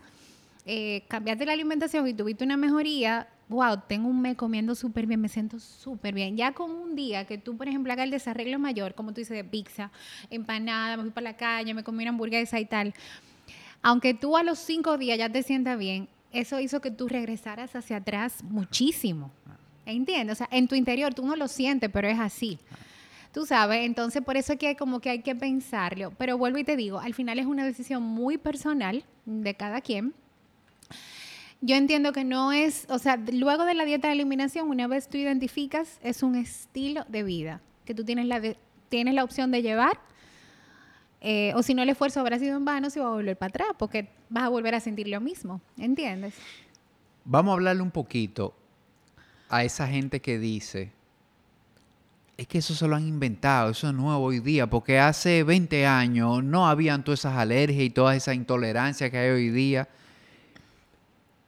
[0.65, 5.19] Eh, cambiaste la alimentación y tuviste una mejoría, wow, tengo un mes comiendo súper bien,
[5.19, 6.37] me siento súper bien.
[6.37, 9.35] Ya con un día que tú, por ejemplo, hagas el desarreglo mayor, como tú dices,
[9.35, 9.91] de pizza,
[10.29, 12.93] empanada, me fui para la calle, me comí una hamburguesa y tal,
[13.81, 17.75] aunque tú a los cinco días ya te sientas bien, eso hizo que tú regresaras
[17.75, 19.31] hacia atrás muchísimo.
[19.85, 20.33] ¿Entiendes?
[20.33, 22.59] O sea, en tu interior tú no lo sientes, pero es así.
[23.33, 26.11] Tú sabes, entonces por eso es que como que hay que pensarlo.
[26.17, 30.13] Pero vuelvo y te digo, al final es una decisión muy personal de cada quien
[31.61, 35.09] yo entiendo que no es, o sea, luego de la dieta de eliminación, una vez
[35.09, 38.41] tú identificas, es un estilo de vida que tú tienes la,
[38.87, 39.99] tienes la opción de llevar.
[41.21, 43.49] Eh, o si no, el esfuerzo habrá sido en vano, se va a volver para
[43.49, 46.35] atrás, porque vas a volver a sentir lo mismo, ¿entiendes?
[47.25, 48.53] Vamos a hablarle un poquito
[49.49, 50.91] a esa gente que dice,
[52.37, 55.85] es que eso se lo han inventado, eso es nuevo hoy día, porque hace 20
[55.85, 59.89] años no habían todas esas alergias y toda esa intolerancia que hay hoy día.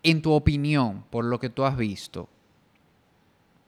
[0.04, 2.28] En tu opinión, por lo que tú has visto,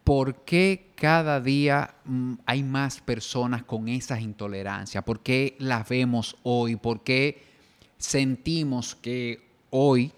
[0.03, 5.03] ¿por qué cada día mm, hay más personas con esas intolerancias?
[5.03, 6.75] ¿Por qué las vemos hoy?
[6.75, 7.43] ¿Por qué
[7.97, 10.11] sentimos que hoy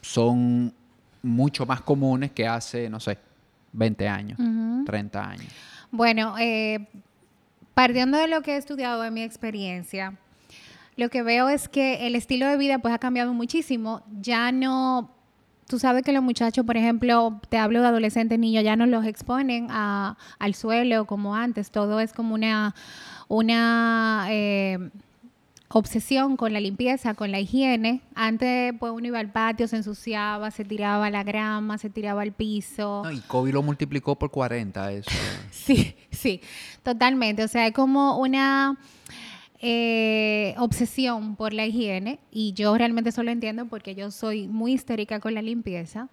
[0.00, 0.74] son
[1.22, 3.18] mucho más comunes que hace, no sé,
[3.72, 4.38] 20 años,
[4.84, 5.52] 30 años?
[5.90, 6.88] Bueno, eh,
[7.74, 10.18] partiendo de lo que he estudiado en mi experiencia,
[10.96, 14.02] lo que veo es que el estilo de vida pues ha cambiado muchísimo.
[14.20, 15.10] Ya no,
[15.66, 19.04] tú sabes que los muchachos, por ejemplo, te hablo de adolescentes, niños, ya no los
[19.06, 21.70] exponen al suelo como antes.
[21.70, 22.74] Todo es como una,
[23.28, 24.90] una eh,
[25.68, 28.02] obsesión con la limpieza, con la higiene.
[28.14, 32.32] Antes, pues uno iba al patio, se ensuciaba, se tiraba la grama, se tiraba al
[32.32, 33.02] piso.
[33.10, 35.10] y COVID lo multiplicó por 40 eso.
[35.50, 36.40] sí, sí,
[36.82, 37.42] totalmente.
[37.44, 38.76] O sea, es como una
[39.64, 44.72] eh, obsesión por la higiene y yo realmente eso lo entiendo porque yo soy muy
[44.72, 46.08] histérica con la limpieza.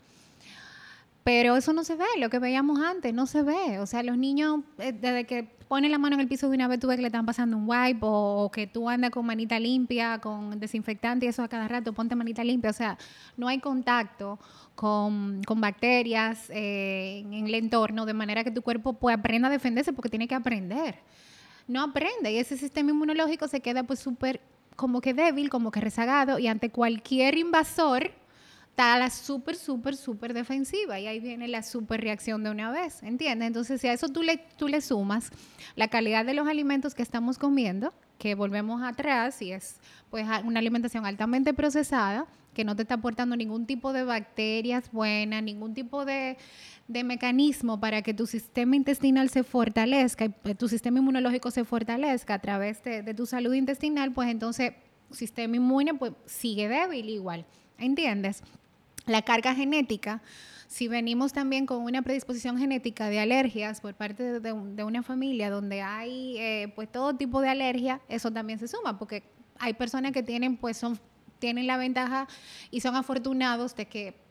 [1.24, 3.80] Pero eso no se ve, lo que veíamos antes, no se ve.
[3.80, 6.68] O sea, los niños, eh, desde que ponen la mano en el piso de una
[6.68, 9.60] vez, tú ves que le están pasando un wipe o, que tú andas con manita
[9.60, 12.70] limpia, con desinfectante y eso a cada rato, ponte manita limpia.
[12.70, 12.98] O sea,
[13.36, 14.40] no hay contacto
[14.76, 19.92] con, bacterias eh, en el entorno de manera que tu cuerpo pueda aprenda a defenderse
[19.92, 20.96] porque tiene que aprender.
[21.70, 24.42] No aprende y ese sistema inmunológico se queda pues súper
[24.76, 28.12] como que débil, como que rezagado y ante cualquier invasor
[28.72, 33.04] está la súper, súper, súper defensiva y ahí viene la súper reacción de una vez,
[33.04, 33.46] ¿entiendes?
[33.46, 35.30] Entonces, si a eso tú le, tú le sumas
[35.76, 40.60] la calidad de los alimentos que estamos comiendo, que volvemos atrás y es pues una
[40.60, 46.04] alimentación altamente procesada, que no te está aportando ningún tipo de bacterias buenas, ningún tipo
[46.04, 46.36] de,
[46.90, 51.64] de mecanismo para que tu sistema intestinal se fortalezca y pues, tu sistema inmunológico se
[51.64, 54.74] fortalezca a través de, tu salud intestinal, pues entonces
[55.12, 57.46] sistema inmune pues sigue débil igual,
[57.78, 58.44] ¿entiendes?
[59.06, 60.22] la carga genética,
[60.68, 65.82] si venimos también con una predisposición genética de alergias por parte de, una familia donde
[65.82, 69.24] hay eh, pues todo tipo de alergia, eso también se suma, porque
[69.60, 71.00] hay personas que tienen pues son
[71.38, 72.28] tienen la ventaja
[72.70, 74.29] y son afortunados de que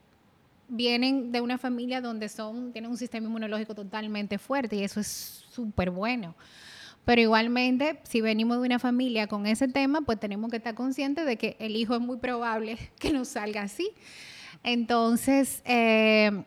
[0.69, 5.45] vienen de una familia donde son tienen un sistema inmunológico totalmente fuerte y eso es
[5.51, 6.35] súper bueno.
[7.05, 11.25] Pero igualmente, si venimos de una familia con ese tema, pues tenemos que estar conscientes
[11.25, 13.91] de que el hijo es muy probable que nos salga así.
[14.63, 16.45] Entonces, eh,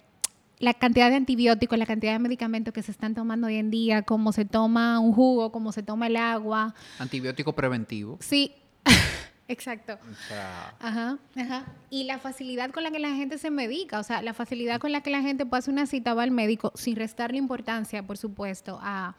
[0.60, 4.04] la cantidad de antibióticos, la cantidad de medicamentos que se están tomando hoy en día,
[4.04, 6.76] cómo se toma un jugo, cómo se toma el agua.
[7.00, 8.18] Antibiótico preventivo.
[8.22, 8.54] Sí,
[9.52, 9.98] exacto.
[10.80, 11.66] Ajá, ajá.
[11.90, 14.92] Y la facilidad con la que la gente se medica, o sea, la facilidad con
[14.92, 18.80] la que la gente pasa una cita va al médico, sin restarle importancia, por supuesto,
[18.82, 19.16] a,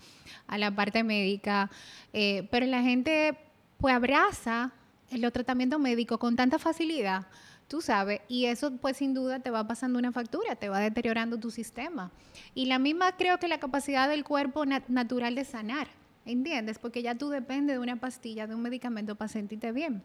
[0.48, 1.70] la parte médica.
[2.12, 3.36] Eh, pero la gente,
[3.78, 4.72] pues, abraza
[5.10, 7.26] el tratamiento médico con tanta facilidad
[7.72, 11.38] tú sabes, y eso pues sin duda te va pasando una factura, te va deteriorando
[11.38, 12.10] tu sistema.
[12.54, 15.88] Y la misma creo que la capacidad del cuerpo natural de sanar,
[16.26, 16.78] ¿entiendes?
[16.78, 20.02] Porque ya tú dependes de una pastilla, de un medicamento para sentirte bien.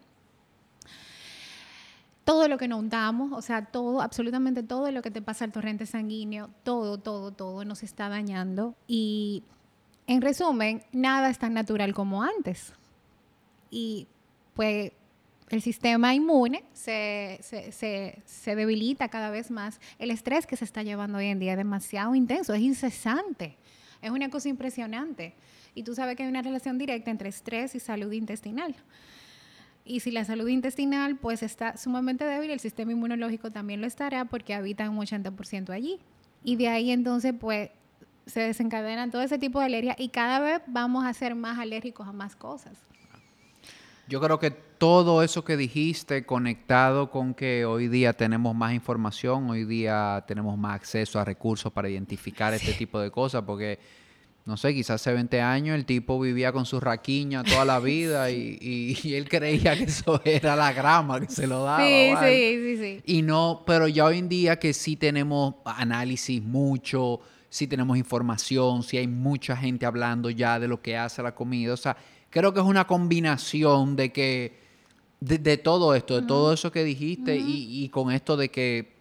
[2.27, 5.53] Todo lo que nos untamos, o sea, todo, absolutamente todo lo que te pasa al
[5.53, 8.75] torrente sanguíneo, todo, todo, todo nos está dañando.
[8.85, 9.43] Y
[10.07, 12.73] en resumen, nada es tan natural como antes.
[13.71, 14.07] Y
[14.55, 14.91] pues
[15.49, 17.39] el sistema inmune se,
[18.45, 19.79] debilita cada vez más.
[19.97, 23.55] El estrés que se está llevando hoy en día es demasiado intenso, es incesante,
[24.01, 25.33] es una cosa impresionante.
[25.75, 28.75] Y tú sabes que hay una relación directa entre estrés y salud intestinal.
[29.87, 34.25] Y si la salud intestinal pues está sumamente débil, el sistema inmunológico también lo estará
[34.25, 35.99] porque habita un 80% allí.
[36.43, 37.69] Y de ahí entonces pues
[38.25, 42.07] se desencadenan todo ese tipo de alergias y cada vez vamos a ser más alérgicos
[42.07, 42.73] a más cosas.
[44.09, 49.49] Yo creo que todo eso que dijiste conectado con que hoy día tenemos más información,
[49.49, 53.79] hoy día tenemos más acceso a recursos para identificar este tipo de cosas, porque,
[54.47, 58.31] no sé, quizás hace 20 años el tipo vivía con su raquiña toda la vida
[58.31, 61.85] y, él creía que eso era la grama que se lo daba.
[61.85, 63.01] Sí, sí, sí, sí.
[63.05, 67.19] Y no, pero ya hoy en día que sí tenemos análisis mucho,
[67.49, 71.73] sí tenemos información, sí hay mucha gente hablando ya de lo que hace la comida,
[71.73, 71.95] o sea
[72.29, 74.59] creo que es una combinación de que,
[75.19, 78.96] de, todo esto, de todo eso que dijiste y, con esto de que,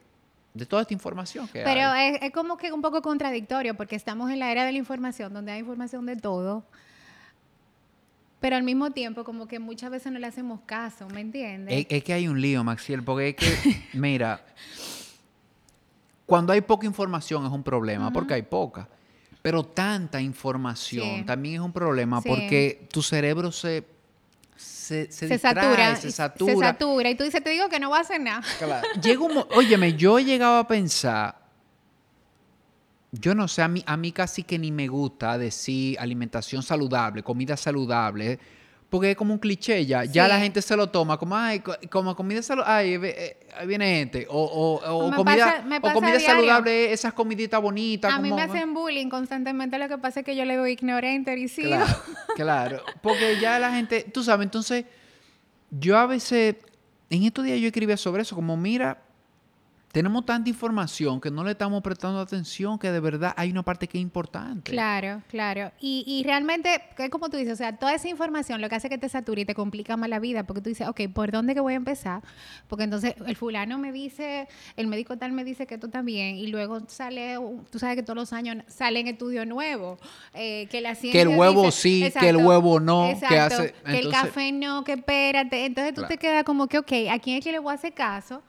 [0.56, 2.14] de toda esta información que Pero hay.
[2.14, 5.32] Es, es como que un poco contradictorio porque estamos en la era de la información
[5.32, 6.64] donde hay información de todo.
[8.40, 11.86] Pero al mismo tiempo, como que muchas veces no le hacemos caso, ¿me entiendes?
[11.88, 14.44] Es, que hay un lío, Maxiel, porque es que, mira,
[16.26, 18.88] cuando hay poca información es un problema, porque hay poca.
[19.42, 21.24] Pero tanta información Sí.
[21.24, 22.28] también es un problema Sí.
[22.28, 23.84] porque tu cerebro se,
[24.86, 26.52] se, se, Se distrae, satura, se satura.
[26.54, 27.10] se satura.
[27.10, 28.42] Y tú dices, te digo que no voy a hacer nada.
[28.58, 28.86] Claro.
[29.34, 31.36] Mo- óyeme, yo he llegado a pensar,
[33.12, 37.22] yo no sé, a mí, a mí casi que ni me gusta decir alimentación saludable,
[37.22, 38.38] comida saludable,
[38.88, 41.74] porque es como un cliché ya, ya la gente se lo toma como, ay, co-
[41.90, 45.76] como comida saludable, ay, eh, ahí viene gente, o, o, o Me comida, pasa- me
[45.78, 48.12] o comida saludable, esas comiditas bonitas.
[48.12, 51.36] A mí me hacen bullying constantemente, lo que pasa es que yo le doy ignorante
[51.36, 51.70] y sigo.
[51.70, 51.94] Claro,
[52.36, 52.82] claro.
[53.02, 54.84] Porque ya la gente, tú sabes, entonces,
[55.70, 56.54] yo a veces,
[57.10, 59.02] en estos días yo escribía sobre eso, como mira,
[59.96, 63.88] tenemos tanta información que no le estamos prestando atención, que de verdad hay una parte
[63.88, 64.70] que es importante.
[64.70, 65.72] Claro, claro.
[65.80, 68.90] Y, y realmente, es como tú dices, o sea, toda esa información lo que hace
[68.90, 71.54] que te sature y te complica más la vida, porque tú dices, ok, ¿por dónde
[71.54, 72.20] que voy a empezar?
[72.68, 76.48] Porque entonces el fulano me dice, el médico tal me dice que tú también, y
[76.48, 77.38] luego sale,
[77.70, 79.98] tú sabes que todos los años salen estudios nuevos,
[80.34, 83.72] eh, que la ciencia Que el huevo dice- sí, que el huevo no, que hace-
[83.82, 85.64] que el café no, que espérate.
[85.64, 86.08] Entonces tú Claro.
[86.08, 88.42] te quedas como que, ok, ¿a quién es que le voy a hacer caso?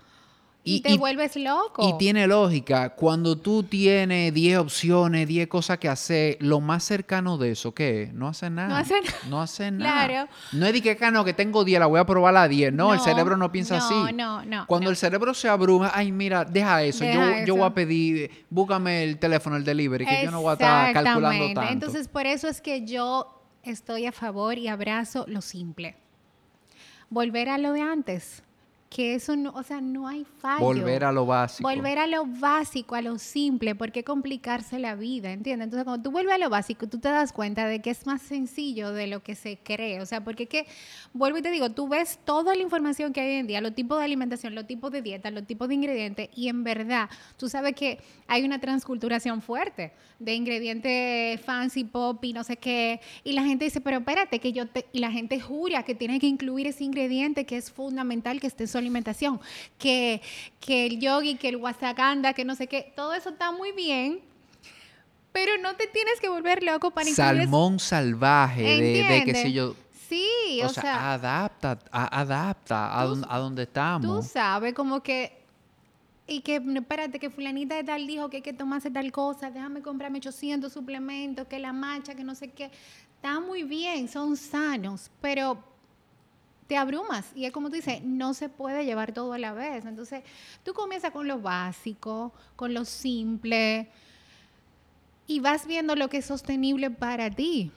[0.68, 1.88] Y, Y- te y- vuelves loco.
[1.88, 7.38] Y tiene lógica, cuando tú tienes 10 opciones, 10 cosas que hacer, lo más cercano
[7.38, 8.10] de eso, ¿qué?
[8.14, 8.68] No hace nada.
[8.68, 9.18] No hace nada.
[9.30, 10.06] No hace nada.
[10.08, 10.30] Claro.
[10.52, 12.74] No es de que acá no, que tengo 10, la voy a probar a 10.
[12.74, 14.14] No, el cerebro no piensa no, así.
[14.14, 17.06] no, no, Cuando el cerebro se abruma, ay, mira, deja eso.
[17.06, 17.66] yo, Deja yo voy eso.
[17.66, 21.72] a pedir, búscame el teléfono, el delivery, que yo no voy a estar calculando tanto.
[21.72, 25.96] Entonces, por eso es que yo estoy a favor y abrazo lo simple.
[27.10, 28.44] Volver a lo de antes.
[28.90, 30.64] Que eso no, o sea, no hay fallo.
[30.64, 31.68] Volver a lo básico.
[31.68, 35.32] Volver a lo básico, a lo simple, ¿por qué complicarse la vida?
[35.32, 35.66] ¿Entiendes?
[35.66, 38.22] Entonces, cuando tú vuelves a lo básico, tú te das cuenta de que es más
[38.22, 40.00] sencillo de lo que se cree.
[40.00, 40.68] O sea, porque es que,
[41.14, 43.76] vuelvo y te digo, tú ves toda la información que hay hoy en día, los
[43.76, 47.50] tipos de alimentación, los tipos de dieta, los tipos de ingredientes, y en verdad, tú
[47.50, 53.00] sabes que hay una transculturación fuerte de ingredientes fancy, pop y no sé qué.
[53.24, 54.86] Y la gente dice, pero espérate, que yo te...
[54.92, 58.68] Y la gente jura que tiene que incluir ese ingrediente que es fundamental que esté
[58.78, 59.40] su alimentación.
[59.78, 60.22] Que,
[60.60, 62.94] que el yogi, que el wasaganda, que no sé qué.
[62.96, 64.22] Todo eso está muy bien.
[65.32, 69.76] Pero no te tienes que volver loco para incluir Salmón salvaje de, de qué yo.
[70.10, 74.28] Sí, O, o, sea, sea, adapta, a- adapta a, tú- don- a donde tú estamos.
[74.28, 75.36] sabes como que
[76.30, 79.82] y que espérate que fulanita de tal dijo que hay que tomarse tal cosa, déjame
[79.82, 82.72] comprarme 800 suplementos, que la marcha, que no sé qué.
[83.16, 85.58] Está muy bien, son sanos, pero
[86.68, 89.86] te abrumas y es como tú dices, no se puede llevar todo a la vez.
[89.86, 90.24] Entonces,
[90.64, 93.88] tú comienzas con lo básico, con lo simple
[95.28, 97.72] y vas viendo lo que es sostenible para ti.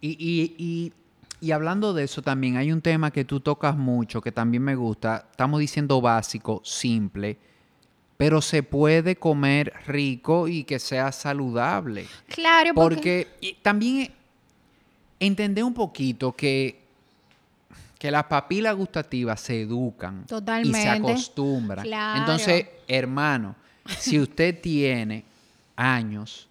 [0.00, 0.92] Y, y, y,
[1.40, 4.74] y hablando de eso también, hay un tema que tú tocas mucho, que también me
[4.74, 5.28] gusta.
[5.30, 7.38] Estamos diciendo básico, simple,
[8.16, 12.06] pero se puede comer rico y que sea saludable.
[12.28, 14.12] Claro, porque, Porque también
[15.20, 16.79] entender un poquito que,
[18.00, 20.24] que las papilas gustativas se educan
[20.64, 21.84] y se acostumbran.
[21.84, 22.20] Claro.
[22.20, 23.54] Entonces, hermano,
[23.98, 25.22] si usted tiene
[25.76, 26.48] años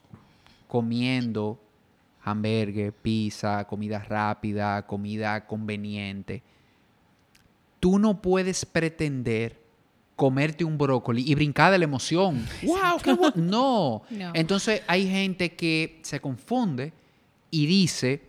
[0.68, 1.60] comiendo
[2.24, 6.44] hamburgues, pizza, comida rápida, comida conveniente,
[7.80, 9.60] tú no puedes pretender
[10.16, 12.46] comerte un brócoli y brincar de la emoción.
[12.62, 13.00] ¡Wow!
[13.04, 13.34] ¡Qué bueno!
[13.36, 14.04] No.
[14.12, 14.32] No.
[14.36, 16.94] Entonces hay gente que se confunde
[17.50, 18.29] y dice,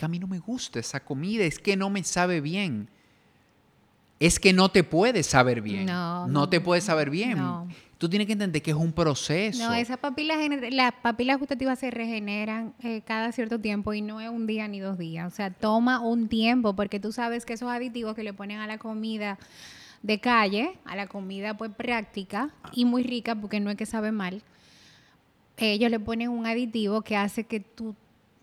[0.00, 2.88] que a mí no me gusta esa comida, es que no me sabe bien.
[4.18, 5.84] Es que no te puede saber bien.
[5.84, 7.36] No, No, te puede saber bien.
[7.36, 7.68] no.
[7.98, 9.62] Tú tienes que entender que es un proceso.
[9.62, 10.38] No, esas papilas,
[10.70, 14.80] las papilas gustativas se regeneran eh, cada cierto tiempo y no es un día ni
[14.80, 15.30] dos días.
[15.30, 18.66] O sea, toma un tiempo porque tú sabes que esos aditivos que le ponen a
[18.66, 19.38] la comida
[20.02, 24.12] de calle, a la comida pues práctica y muy rica porque no es que sabe
[24.12, 24.40] mal,
[25.58, 27.94] ellos le ponen un aditivo que hace que tú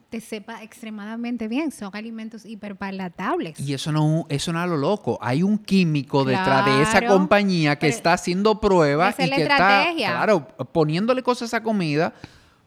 [0.10, 1.72] te sepa extremadamente bien.
[1.72, 3.60] Son alimentos hiperpalatables.
[3.60, 5.18] Y eso no, eso no es a lo loco.
[5.22, 9.88] Hay un químico detrás de esa compañía que está haciendo pruebas y es que está,
[9.96, 12.14] claro, poniéndole cosas a esa comida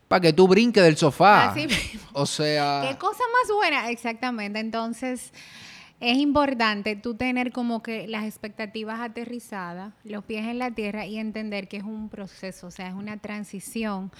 [0.08, 1.50] para que tú brinques del sofá.
[1.50, 2.00] Así mismo.
[2.12, 3.90] O sea, ¿Qué cosa más buena?
[3.90, 4.58] Exactamente.
[4.58, 5.32] Entonces,
[6.00, 11.18] es importante tú tener como que las expectativas aterrizadas, los pies en la tierra y
[11.18, 14.10] entender que es un proceso, o sea, es una transición.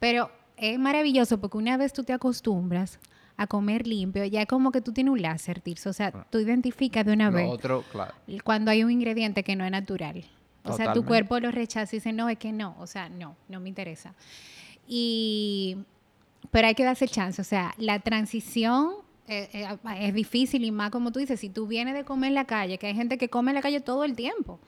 [0.00, 0.30] Pero
[0.60, 2.98] es maravilloso porque una vez tú te acostumbras
[3.36, 5.90] a comer limpio, ya es como que tú tienes un láser, Tirso.
[5.90, 8.12] O sea, tú identificas de una vez otro, claro.
[8.42, 10.24] cuando hay un ingrediente que no es natural.
[10.64, 13.36] O sea, tu cuerpo lo rechaza y dice, no, es que no, o sea, no,
[13.48, 14.12] no me interesa.
[14.86, 15.78] Y,
[16.50, 18.92] pero hay que darse chance, o sea, la transición
[19.28, 22.34] eh, eh, es difícil y más como tú dices, si tú vienes de comer en
[22.34, 24.58] la calle, que hay gente que come en la calle todo el tiempo.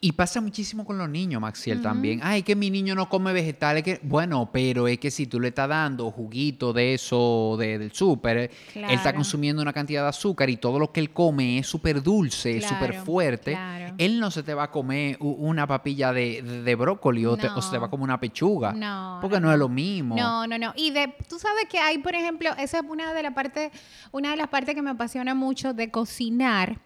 [0.00, 2.20] Y, pasa muchísimo con los niños, Maxiel, también.
[2.22, 3.82] Ay, que mi niño no come vegetales.
[3.82, 4.00] Que...
[4.02, 8.84] Bueno, pero es que si tú le estás dando juguito de eso, del súper, él
[8.90, 12.58] está consumiendo una cantidad de azúcar y todo lo que él come es súper dulce,
[12.58, 13.58] es súper fuerte.
[13.98, 17.86] Él no se te va a comer una papilla de, brócoli o, se te va
[17.86, 18.72] a comer una pechuga.
[18.72, 19.18] No.
[19.20, 20.16] Porque no, es lo mismo.
[20.16, 20.72] No, no, no.
[20.76, 23.70] Y de, tú sabes que hay, por ejemplo, esa es una de, la parte,
[24.12, 26.78] una de las partes que me apasiona mucho de cocinar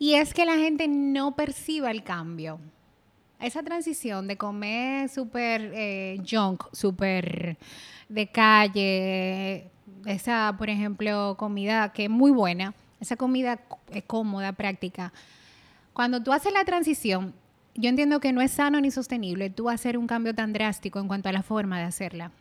[0.00, 2.58] y es que la gente no perciba el cambio.
[3.38, 7.58] Esa transición de comer súper eh, junk, súper
[8.08, 9.70] de calle,
[10.06, 13.60] esa, por ejemplo, comida que es muy buena, esa comida
[13.92, 15.12] es cómoda, práctica.
[15.92, 17.34] Cuando tú haces la transición,
[17.74, 21.08] yo entiendo que no es sano ni sostenible tú hacer un cambio tan drástico en
[21.08, 22.32] cuanto a la forma de hacerla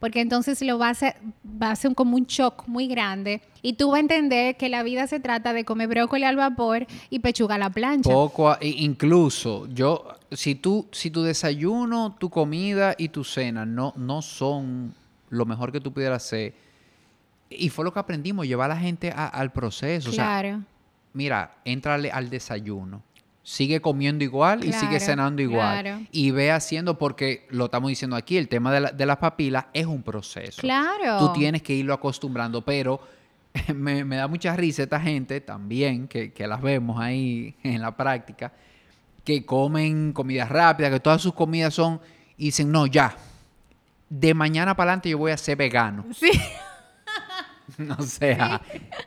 [0.00, 3.74] porque entonces lo va a hacer, va a ser como un shock muy grande y
[3.74, 7.18] tú vas a entender que la vida se trata de comer brócoli al vapor y
[7.18, 8.10] pechuga a la plancha.
[8.10, 14.22] Poco, incluso yo, si tú, si tu desayuno, tu comida y tu cena no, no
[14.22, 14.94] son
[15.30, 16.54] lo mejor que tú pudieras hacer,
[17.50, 20.10] y fue lo que aprendimos, llevar a la gente al proceso.
[20.10, 20.62] Claro.
[21.12, 23.02] mira, entrale al desayuno
[23.48, 26.06] sigue comiendo igual y sigue cenando igual.
[26.12, 30.02] Y ve haciendo, porque lo estamos diciendo aquí, el tema de, las papilas es un
[30.02, 30.60] proceso.
[30.60, 31.18] Claro.
[31.18, 33.00] Tú tienes que irlo acostumbrando, pero
[33.74, 38.52] me, da mucha risa esta gente también, que, las vemos ahí en la práctica,
[39.24, 42.02] que comen comida rápida, que todas sus comidas son,
[42.36, 43.16] y dicen, no, ya,
[44.10, 46.04] de mañana para adelante yo voy a ser vegano.
[46.12, 46.30] Sí.
[47.98, 48.60] O sea,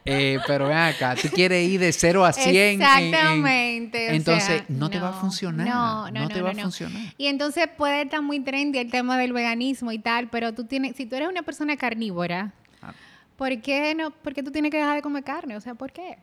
[0.06, 2.82] eh, pero ven acá, tú quieres ir de 0 a 100.
[2.82, 4.16] Exactamente.
[4.16, 5.68] entonces, no, te va a funcionar.
[5.68, 7.14] No, no, no te va a funcionar.
[7.18, 10.96] Y entonces puede estar muy trendy el tema del veganismo y tal, pero tú tienes,
[10.96, 12.94] si tú eres una persona carnívora, ah.
[13.36, 15.56] ¿por, qué no, ¿por qué tú tienes que dejar de comer carne?
[15.58, 16.18] O sea, ¿por qué?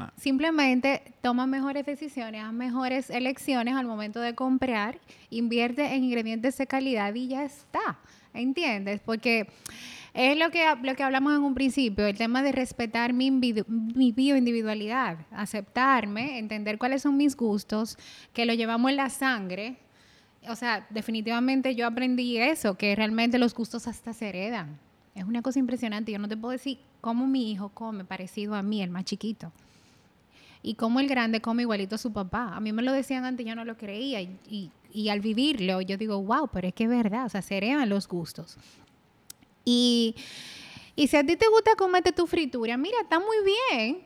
[0.00, 0.12] Ah.
[0.16, 4.98] Simplemente toma mejores decisiones, haz mejores elecciones al momento de comprar,
[5.28, 7.98] invierte en ingredientes de calidad y ya está.
[8.32, 9.00] ¿Entiendes?
[9.04, 9.48] Porque
[10.14, 14.12] es lo que, lo que hablamos en un principio, el tema de respetar mi, mi
[14.12, 17.98] bioindividualidad, aceptarme, entender cuáles son mis gustos,
[18.32, 19.76] que lo llevamos en la sangre.
[20.48, 24.78] O sea, definitivamente yo aprendí eso, que realmente los gustos hasta se heredan.
[25.14, 26.12] Es una cosa impresionante.
[26.12, 29.52] Yo no te puedo decir cómo mi hijo come parecido a mí, el más chiquito.
[30.62, 32.54] Y cómo el grande come igualito a su papá.
[32.54, 34.20] A mí me lo decían antes, yo no lo creía.
[34.20, 37.26] Y, y, al vivirlo, yo digo, wow, pero es que es verdad.
[37.26, 38.58] O sea, se heredan los gustos.
[39.64, 40.14] Y,
[40.96, 44.02] si a ti te gusta comerte tu fritura, mira, está muy bien.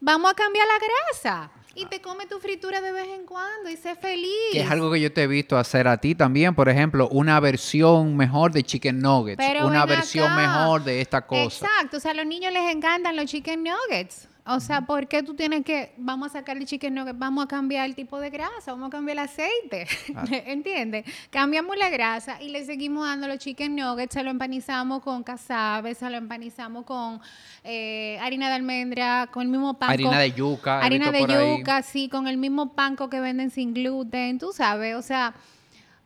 [0.00, 1.50] Vamos a cambiar la grasa.
[1.74, 4.32] Y te come tu fritura de vez en cuando y sé feliz.
[4.52, 6.54] Que es algo que yo te he visto hacer a ti también.
[6.54, 9.44] Por ejemplo, una versión mejor de chicken nuggets.
[9.62, 11.66] una versión mejor de esta cosa.
[11.66, 11.98] Exacto.
[11.98, 14.28] O sea, a los niños les encantan los chicken nuggets.
[14.50, 17.48] O sea, ¿por qué tú tienes que, vamos a sacar el chicken nugget, vamos a
[17.48, 19.86] cambiar el tipo de grasa, vamos a cambiar el aceite?
[20.46, 21.04] ¿Entiendes?
[21.28, 25.94] Cambiamos la grasa y le seguimos dando los chicken nuggets, se lo empanizamos con casabe,
[25.94, 27.20] se lo empanizamos con
[27.62, 29.90] eh, harina de almendra, con el mismo pan.
[29.90, 30.80] Harina de yuca.
[30.80, 31.20] Harina de
[31.58, 35.34] yuca, sí, con el mismo panco que venden sin gluten, tú sabes, o sea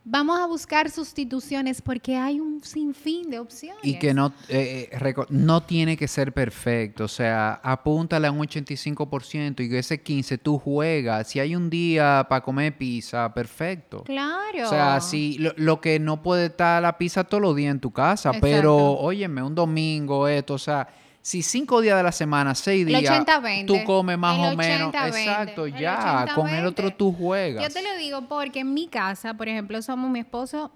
[0.05, 3.79] Vamos a buscar sustituciones porque hay un sinfín de opciones.
[3.83, 7.05] Y que no, eh, eh, no tiene que ser perfecto.
[7.05, 11.29] O sea, apúntale a un 85% y ese 15% tú juegas.
[11.29, 14.03] Si hay un día para comer pizza, perfecto.
[14.03, 14.65] Claro.
[14.65, 17.91] O sea, si lo, que no puede estar la pizza todos los días en tu
[17.91, 20.87] casa, pero óyeme, un domingo, esto, o sea
[21.23, 23.25] si cinco días de la semana, seis días,
[23.65, 24.93] tú comes más o menos.
[24.93, 26.27] Exacto, ya.
[26.35, 27.63] con el otro tú juegas.
[27.63, 30.69] Yo te lo digo porque en mi casa, por ejemplo, somos mi esposo,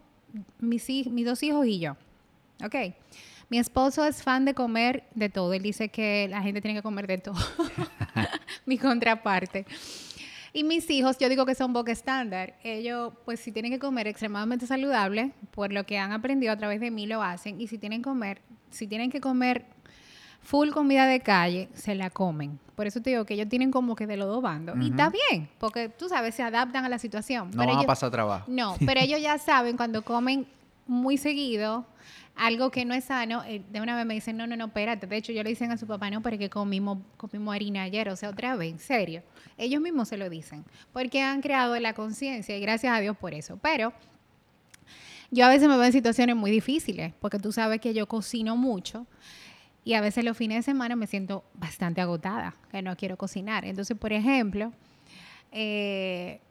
[0.59, 1.97] mis, mis dos hijos y yo.
[2.63, 2.75] ¿Ok?
[3.49, 5.53] Mi esposo es fan de comer de todo.
[5.53, 7.35] Él dice que la gente tiene que comer de todo.
[8.65, 9.65] mi contraparte.
[10.53, 12.55] Y mis hijos, yo digo que son boca estándar.
[12.63, 16.79] Ellos, pues, si tienen que comer extremadamente saludable, por lo que han aprendido a través
[16.79, 17.59] de mí, lo hacen.
[17.59, 19.65] Y si tienen comer, si tienen que comer
[20.47, 22.57] full comida de calle, se la comen.
[22.73, 24.77] Por eso te digo que ellos tienen como que de los dos bandos.
[24.79, 27.51] Y está bien, porque tú sabes, se adaptan a la situación.
[27.51, 28.45] No van a pasar trabajo.
[28.47, 30.47] No, pero ellos ya saben cuando comen
[30.85, 31.85] muy seguido
[32.33, 35.05] algo que no es sano, eh, de una vez me dicen, no, no, no, espérate.
[35.05, 38.15] De hecho, yo le dicen a su papá, no, porque comimos, comimos harina ayer, o
[38.15, 39.23] sea, otra vez, en serio.
[39.57, 43.33] Ellos mismos se lo dicen, porque han creado la conciencia y gracias a Dios por
[43.33, 43.57] eso.
[43.61, 43.91] Pero
[45.29, 48.55] yo a veces me veo en situaciones muy difíciles, porque tú sabes que yo cocino
[48.55, 49.07] mucho
[49.87, 53.63] y a veces los fines de semana me siento bastante agotada, que no quiero cocinar.
[53.63, 54.73] Entonces, por ejemplo,
[55.53, 56.41] eh,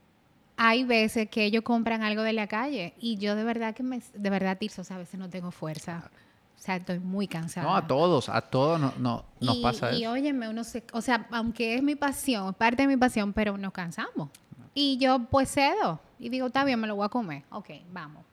[0.56, 4.00] hay veces que ellos compran algo de la calle y yo de verdad que me,
[4.14, 6.10] de verdad, Tirso, a veces no tengo fuerza.
[6.56, 7.66] O sea, estoy muy cansada.
[7.66, 9.98] No, a todos, a todos no, no, nos pasa eso.
[9.98, 13.58] Y óyeme, uno se, o sea, aunque es mi pasión, parte de mi pasión, pero
[13.58, 14.30] nos cansamos.
[14.72, 16.00] Y yo pues cedo.
[16.18, 17.42] Y digo, está bien, me lo voy a comer.
[17.50, 18.24] Ok, vamos.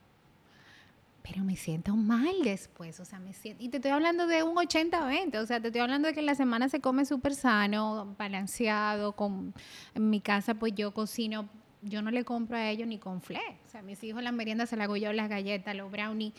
[1.24, 3.64] Pero me siento mal después, o sea, me siento...
[3.64, 6.26] Y te estoy hablando de un 80-20, o sea, te estoy hablando de que en
[6.26, 9.54] la semana se come súper sano, balanceado, con...
[9.96, 11.48] En mi casa pues yo cocino,
[11.82, 13.40] yo no le compro a ellos ni con fle.
[13.66, 16.34] O sea, a mis hijos las meriendas se las hago yo, las galletas, los brownies,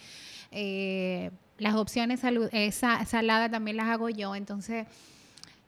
[0.50, 4.86] eh, las opciones eh, saladas también las hago yo, entonces...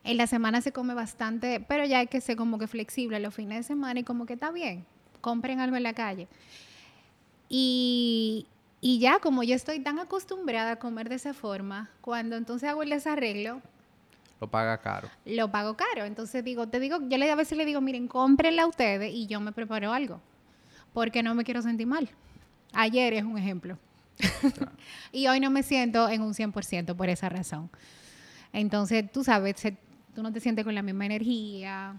[0.03, 3.35] En la semana se come bastante, pero ya hay que ser como que flexible los
[3.35, 4.85] fines de semana y como que está bien,
[5.19, 6.29] compren algo en la calle.
[7.49, 8.47] Y,
[8.79, 12.83] y ya, como yo estoy tan acostumbrada a comer de esa forma, cuando entonces hago
[12.83, 13.61] el desarreglo,
[14.39, 15.09] lo paga caro.
[15.25, 16.05] Lo pago caro.
[16.05, 19.25] Entonces digo, te digo, yo le, a veces le digo, miren, cómprenla a ustedes y
[19.25, 20.21] yo me preparo algo.
[20.93, 22.09] Porque no me quiero sentir mal.
[22.73, 23.77] Ayer es un ejemplo.
[25.11, 27.69] y hoy no me siento en un 100% por esa razón.
[28.53, 29.55] Entonces, tú sabes,
[30.13, 31.95] tú no te sientes con la misma energía,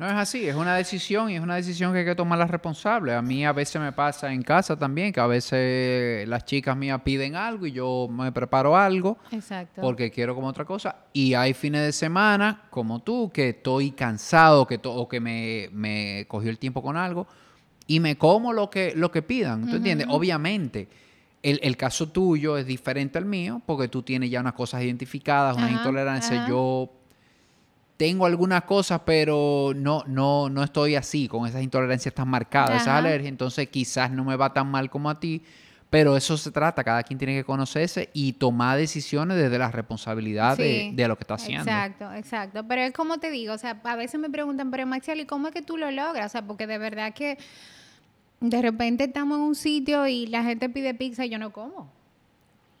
[0.00, 3.14] no es así, es una decisión y es una decisión que hay que tomarla responsable.
[3.14, 7.02] A mí a veces me pasa en casa también, que a veces las chicas mías
[7.04, 9.82] piden algo y yo me preparo algo Exacto.
[9.82, 11.04] porque quiero como otra cosa.
[11.12, 16.24] Y hay fines de semana, como tú, que estoy cansado que o que me, me
[16.28, 17.26] cogió el tiempo con algo
[17.86, 19.68] y me como lo que, lo que pidan.
[19.68, 20.06] ¿Tú entiendes?
[20.08, 20.88] Obviamente.
[21.42, 25.70] El, caso tuyo es diferente al mío porque tú tienes ya unas cosas identificadas, una
[25.70, 26.46] intolerancia.
[26.48, 26.99] Yo
[28.00, 32.94] tengo algunas cosas, pero no, no, no estoy así, con esas intolerancias tan marcadas, esas
[32.94, 35.42] alergias, entonces quizás no me va tan mal como a ti,
[35.90, 40.56] pero eso se trata, cada quien tiene que conocerse y tomar decisiones desde la responsabilidad
[40.56, 41.70] de, lo que está haciendo.
[41.70, 45.20] Exacto, exacto, pero es como te digo, o sea, a veces me preguntan, pero Maxiel,
[45.20, 46.24] ¿y cómo es que tú lo logras?
[46.24, 47.36] O sea, porque de verdad que
[48.40, 51.92] de repente estamos en un sitio y la gente pide pizza y yo no como.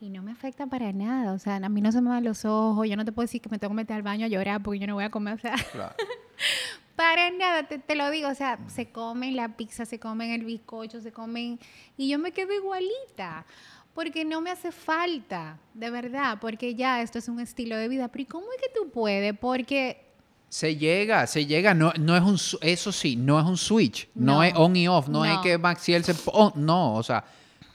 [0.02, 1.34] Y no me afecta para nada.
[1.34, 2.88] O sea, a mí no se me van los ojos.
[2.88, 4.78] Yo no te puedo decir que me tengo que meter al baño a llorar porque
[4.78, 5.34] yo no voy a comer.
[5.34, 5.54] O sea,
[6.96, 8.30] para nada, te, lo digo.
[8.30, 11.60] O sea, se comen la pizza, se comen el bizcocho, se comen.
[11.98, 13.44] Y yo me quedo igualita.
[13.92, 16.38] Porque no me hace falta, de verdad.
[16.40, 18.08] Porque ya esto es un estilo de vida.
[18.08, 19.36] Pero ¿y cómo es que tú puedes?
[19.38, 20.10] Porque
[20.48, 24.42] se llega, se llega, no, no es un, eso sí, no es un switch, no,
[24.42, 26.12] es on y off, no, es que Maxiel se,
[26.56, 27.24] no, o sea,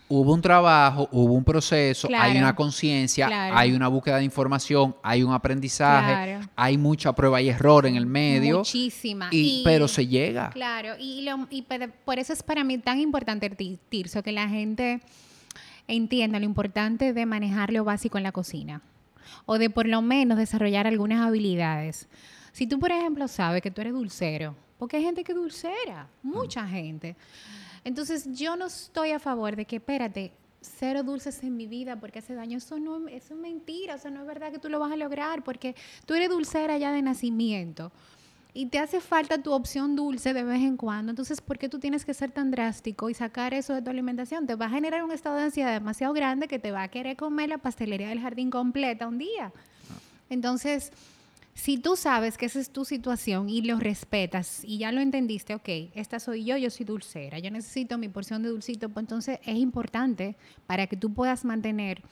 [0.08, 5.24] hubo un trabajo, hubo un proceso, hay una conciencia, hay una búsqueda de información, hay
[5.24, 8.60] un aprendizaje, hay mucha prueba y error en el medio.
[8.60, 9.30] Muchísima.
[9.32, 10.50] Y, pero se llega.
[10.52, 11.28] Claro, y,
[12.06, 13.50] por eso es para mí tan importante,
[13.90, 15.02] Tirso, que la gente
[15.88, 18.82] entienda lo importante de manejar lo básico en la cocina
[19.46, 22.08] o de por lo menos desarrollar algunas habilidades.
[22.52, 26.08] Si tú, por ejemplo, sabes que tú eres dulcero, porque hay gente que es dulcera,
[26.22, 27.16] mucha gente.
[27.86, 32.20] Entonces yo no estoy a favor de que, espérate, cero dulces en mi vida porque
[32.20, 32.58] hace daño.
[32.58, 35.44] Eso no eso es mentira, eso no es verdad que tú lo vas a lograr
[35.44, 35.76] porque
[36.06, 37.92] tú eres dulcera ya de nacimiento
[38.56, 41.12] y te hace falta tu opción dulce de vez en cuando.
[41.12, 44.48] Entonces, ¿por qué tú tienes que ser tan drástico y sacar eso de tu alimentación?
[44.48, 47.18] Te va a generar un estado de ansiedad demasiado grande que te va a querer
[47.18, 49.52] comer la pastelería del jardín completa un día.
[49.54, 50.00] Ah.
[50.30, 50.94] Entonces,
[51.56, 55.56] si tú sabes que esa es tu situación y lo respetas y ya lo entendiste,
[55.56, 59.40] ok, esta soy yo, yo soy dulcera, yo necesito mi porción de dulcito, pues entonces
[59.42, 60.36] es importante
[60.68, 62.04] para que tú puedas mantener,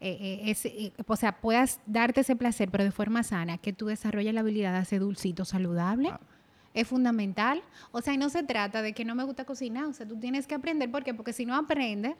[0.00, 3.72] eh, eh, ese, eh, o sea, puedas darte ese placer, pero de forma sana, que
[3.72, 6.12] tú desarrolles la habilidad de hacer dulcito saludable.
[6.74, 7.62] Es fundamental.
[7.92, 9.84] O sea, y no se trata de que no me gusta cocinar.
[9.84, 10.90] O sea, tú tienes que aprender.
[10.90, 11.14] ¿Por qué?
[11.14, 12.16] Porque si no aprendes,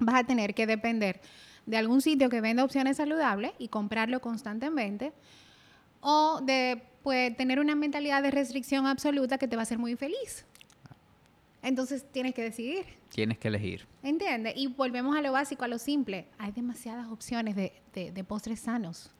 [0.00, 1.20] vas a tener que depender
[1.66, 5.12] de algún sitio que venda opciones saludables y comprarlo constantemente
[6.08, 9.96] o de pues, tener una mentalidad de restricción absoluta que te va a hacer muy
[9.96, 10.46] feliz.
[11.62, 12.84] Entonces tienes que decidir.
[13.08, 13.88] Tienes que elegir.
[14.04, 14.54] ¿Entiendes?
[14.56, 16.26] Y volvemos a lo básico, a lo simple.
[16.38, 19.10] Hay demasiadas opciones de, de, postres sanos.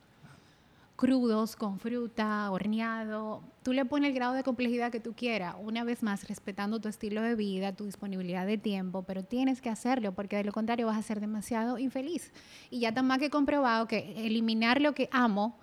[0.95, 3.43] Crudos, con fruta, horneado.
[3.65, 5.57] Tú le pones el grado de complejidad que tú quieras.
[5.61, 9.71] Una vez más, respetando tu estilo de vida, tu disponibilidad de tiempo, pero tienes que
[9.71, 12.33] hacerlo porque de lo contrario vas a ser demasiado infeliz.
[12.71, 15.59] Y ya tan más que comprobado que eliminar lo que amo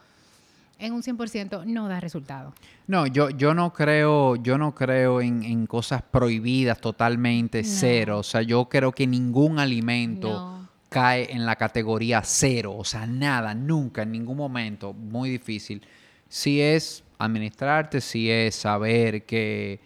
[0.79, 2.53] en un 100% no da resultado.
[2.87, 8.19] No, yo, yo no creo, yo no creo en, cosas prohibidas totalmente cero.
[8.19, 12.75] O sea, yo creo que ningún alimento cae en la categoría cero.
[12.77, 14.93] O sea, nada, nunca, en ningún momento.
[14.93, 15.81] Muy difícil.
[16.27, 19.79] Si es administrarte, si es saber que,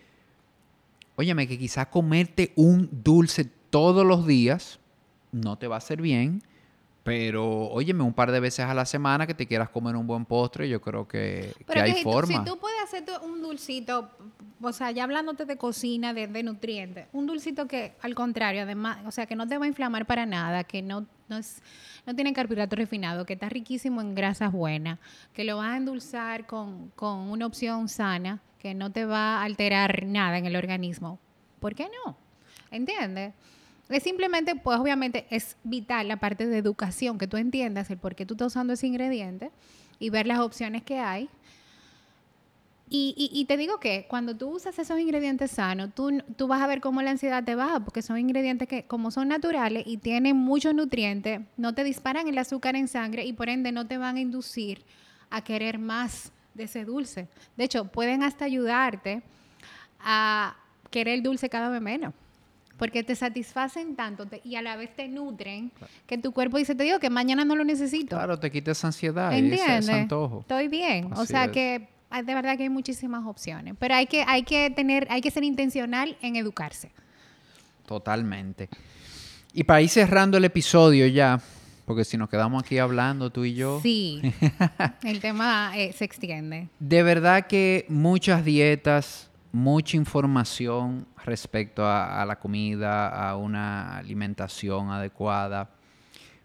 [1.15, 4.79] óyeme, que quizás comerte un dulce todos los días
[5.31, 6.41] no te va a hacer bien
[7.07, 10.25] pero, óyeme, un par de veces a la semana que te quieras comer un buen
[10.25, 12.43] postre, yo creo que, hay forma.
[12.43, 14.09] si tú puedes hacerte un dulcito,
[14.61, 19.11] o sea, ya hablándote de cocina, de, nutrientes, un dulcito que, al contrario, además, o
[19.11, 21.61] sea, que no te va a inflamar para nada, que no, no, es,
[22.05, 24.99] no tiene carbohidrato refinado, que está riquísimo en grasas buenas,
[25.31, 29.43] que lo vas a endulzar con, con una opción sana, que no te va a
[29.43, 31.19] alterar nada en el organismo,
[31.61, 32.17] ¿por qué no?
[32.69, 33.33] ¿Entiendes?
[33.89, 38.15] Es simplemente, pues obviamente es vital la parte de educación, que tú entiendas el por
[38.15, 39.51] qué tú estás usando ese ingrediente
[39.99, 41.29] y ver las opciones que hay.
[42.89, 46.79] Y, te digo que cuando tú usas esos ingredientes sanos, tú, tú vas a ver
[46.79, 50.73] cómo la ansiedad te baja, porque son ingredientes que como son naturales y tienen muchos
[50.73, 54.21] nutrientes, no te disparan el azúcar en sangre y por ende no te van a
[54.21, 54.85] inducir
[55.29, 57.27] a querer más de ese dulce.
[57.57, 59.21] De hecho, pueden hasta ayudarte
[59.99, 60.55] a
[60.89, 62.13] querer el dulce cada vez menos
[62.77, 65.71] porque te satisfacen tanto y a la vez te nutren
[66.05, 68.15] que tu cuerpo dice, te digo que mañana no lo necesito.
[68.15, 70.41] Claro, te quita esa ansiedad y ese, antojo.
[70.41, 71.11] Estoy bien.
[71.13, 75.07] o sea que de verdad que hay muchísimas opciones, pero hay que, hay que tener,
[75.09, 76.91] hay que ser intencional en educarse.
[77.85, 78.69] Totalmente.
[79.53, 81.41] Y para ir cerrando el episodio ya,
[81.85, 83.79] porque si nos quedamos aquí hablando tú y yo.
[83.81, 84.21] Sí,
[85.03, 86.67] el tema eh, se extiende.
[86.79, 95.69] De verdad que muchas dietas, mucha información respecto a, la comida, a una alimentación adecuada.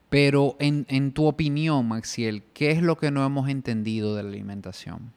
[0.09, 4.29] Pero en, en, tu opinión, Maxiel, ¿qué es lo que no hemos entendido de la
[4.29, 5.13] alimentación?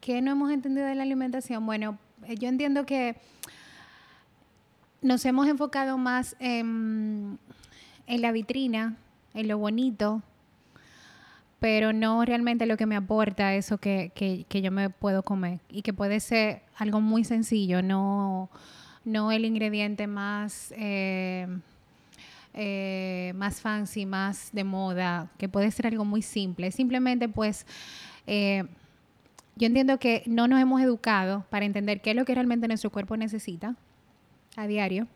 [0.00, 1.66] ¿Qué no hemos entendido de la alimentación?
[1.66, 3.16] Bueno, eh, yo entiendo que
[5.02, 7.38] nos hemos enfocado más en,
[8.06, 8.96] en la vitrina,
[9.34, 10.22] en lo bonito,
[11.60, 15.82] pero no realmente lo que me aporta eso que, que, yo me puedo comer y
[15.82, 18.50] que puede ser algo muy sencillo, no,
[19.04, 21.46] no el ingrediente más, eh,
[22.52, 26.70] eh, más fancy, más de moda, que puede ser algo muy simple.
[26.72, 27.66] Simplemente pues
[28.26, 28.64] eh,
[29.56, 32.90] yo entiendo que no nos hemos educado para entender qué es lo que realmente nuestro
[32.90, 33.74] cuerpo necesita
[34.56, 35.06] a diario.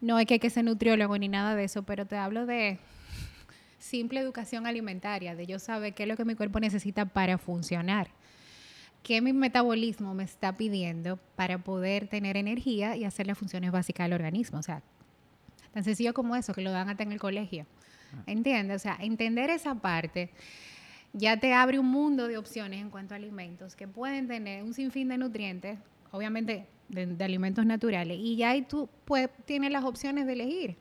[0.00, 2.78] No es que hay que ser nutriólogo ni nada de eso, pero te hablo de
[3.78, 8.08] simple educación alimentaria, de yo saber qué es lo que mi cuerpo necesita para funcionar,
[9.02, 14.06] qué mi metabolismo me está pidiendo para poder tener energía y hacer las funciones básicas
[14.06, 14.58] del organismo.
[14.58, 14.82] O sea,
[15.72, 17.66] tan sencillo como eso, que lo dan hasta en el colegio.
[18.12, 18.22] Ah.
[18.26, 18.76] ¿Entiendes?
[18.76, 20.30] O sea, entender esa parte
[21.12, 24.74] ya te abre un mundo de opciones en cuanto a alimentos que pueden tener un
[24.74, 25.78] sinfín de nutrientes,
[26.10, 30.76] obviamente de, alimentos naturales, y ya ahí tú pues, tienes las opciones de elegir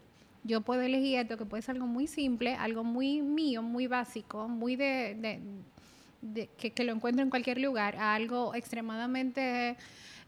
[0.47, 4.47] yo puedo elegir esto que puede ser algo muy simple, algo muy mío, muy básico,
[4.47, 5.39] muy de,
[6.57, 9.75] que, lo encuentro en cualquier lugar, a algo extremadamente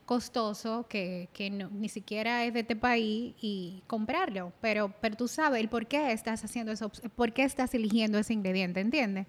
[0.05, 1.29] costoso que,
[1.71, 4.51] ni siquiera es de este país y comprarlo.
[4.59, 8.33] Pero, pero tú sabes el por qué estás haciendo eso, por qué estás eligiendo ese
[8.33, 9.25] ingrediente, ¿entiendes?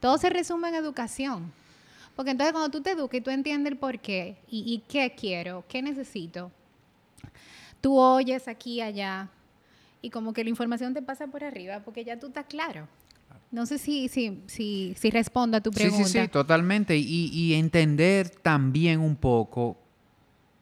[0.00, 1.52] Todo se resume en educación.
[2.16, 5.14] Porque entonces cuando tú te educas y tú entiendes el por qué y, y qué
[5.14, 6.50] quiero, qué necesito,
[7.80, 9.30] tú oyes aquí y allá,
[10.02, 12.88] y como que la información te pasa por arriba porque ya tú estás claro.
[13.50, 16.04] No sé si, si, si, si respondo a tu pregunta.
[16.04, 16.96] Sí, sí, sí, totalmente.
[16.96, 19.76] Y, y entender también un poco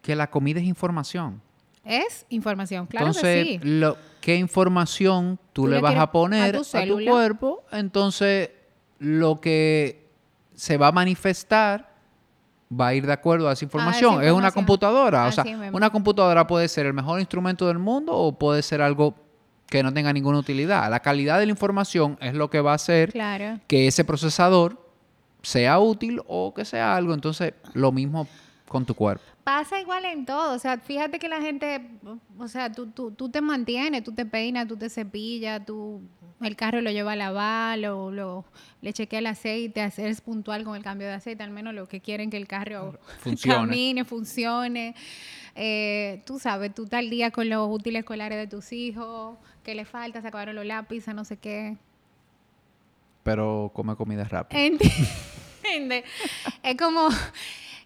[0.03, 1.41] que la comida es información.
[1.84, 3.61] Es información, claro entonces, que sí.
[3.62, 7.64] Lo, ¿Qué información tú, le vas a poner a tu, cuerpo?
[7.72, 8.51] Entonces,
[8.99, 10.11] lo que
[10.55, 11.95] se va a manifestar
[12.78, 14.22] va a ir de acuerdo a esa información.
[14.22, 15.26] Es una computadora.
[15.26, 19.14] o sea, una computadora puede ser el mejor instrumento del mundo o puede ser algo
[19.71, 20.91] que no tenga ninguna utilidad.
[20.91, 23.12] La calidad de la información es lo que va a hacer
[23.68, 24.91] que ese procesador
[25.43, 27.14] sea útil o que sea algo.
[27.14, 28.27] Entonces, lo mismo
[28.68, 29.25] con tu cuerpo.
[29.45, 30.55] Pasa igual en todo.
[30.55, 31.81] O sea, fíjate que la gente,
[32.39, 36.03] o sea, tú, tú, tú te mantienes, tú te peinas, tú te cepillas, tú
[36.41, 38.45] el carro lo lleva a lavar, lo, lo,
[38.81, 42.01] le chequea el aceite, hacer puntual con el cambio de aceite, al menos lo que
[42.01, 43.57] quieren que el carro funcione.
[43.57, 44.95] camine, funcione.
[45.55, 49.74] Eh, tú sabes, tú estás al día con los útiles escolares de tus hijos, que
[49.74, 51.76] le falta, se acabaron los lápices, no sé qué.
[53.22, 54.61] Pero come comida rápida.
[54.61, 56.04] ¿Entiendes?
[56.62, 57.08] es como...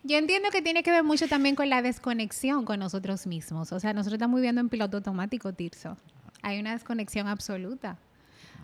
[0.06, 3.72] Yo entiendo que tiene que ver mucho también con la desconexión con nosotros mismos.
[3.72, 5.96] O sea, nosotros estamos viviendo en piloto automático, Tirso.
[6.42, 7.96] Hay una desconexión absoluta.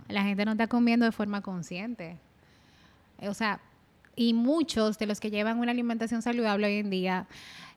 [0.09, 2.19] La gente no está comiendo de forma consciente.
[3.23, 3.61] O sea,
[4.17, 7.27] y muchos de los que llevan una alimentación saludable hoy en día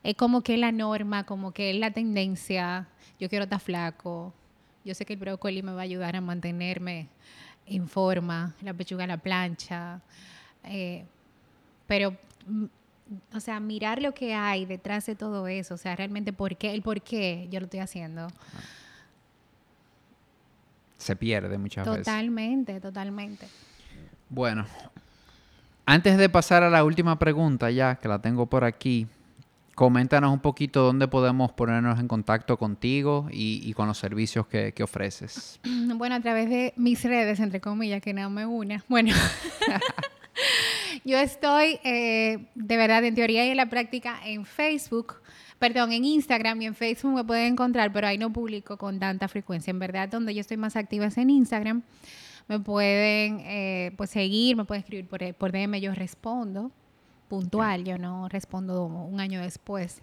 [0.03, 2.89] es como que la norma, como que es la tendencia.
[3.17, 4.34] Yo quiero estar flaco.
[4.86, 7.07] Yo sé que el brócoli me va a ayudar a mantenerme
[7.65, 10.01] en forma, la pechuga a la plancha.
[10.65, 11.05] Eh,
[11.88, 12.15] pero,
[12.47, 12.65] mm,
[13.36, 16.73] o sea, mirar lo que hay detrás de todo eso, o sea, realmente por qué,
[16.73, 18.27] el por qué yo lo estoy haciendo.
[20.97, 22.05] Se pierde muchas veces.
[22.05, 23.47] Totalmente, totalmente.
[24.29, 24.65] Bueno,
[25.86, 29.07] antes de pasar a la última pregunta ya, que la tengo por aquí,
[29.76, 35.59] Coméntanos un poquito dónde podemos ponernos en contacto contigo y, con los servicios que, ofreces.
[35.95, 38.84] Bueno, a través de mis redes, entre comillas, que no me una.
[38.88, 39.13] Bueno,
[41.05, 45.15] yo estoy eh, de verdad en teoría y en la práctica en Facebook,
[45.59, 49.28] perdón, en Instagram y en Facebook me pueden encontrar, pero ahí no publico con tanta
[49.28, 49.71] frecuencia.
[49.71, 51.82] En verdad, donde yo estoy más activa es en Instagram.
[52.47, 56.71] Me pueden eh, pues seguir, me pueden escribir por, por DM, yo respondo
[57.28, 60.01] puntual, yo no respondo un año después.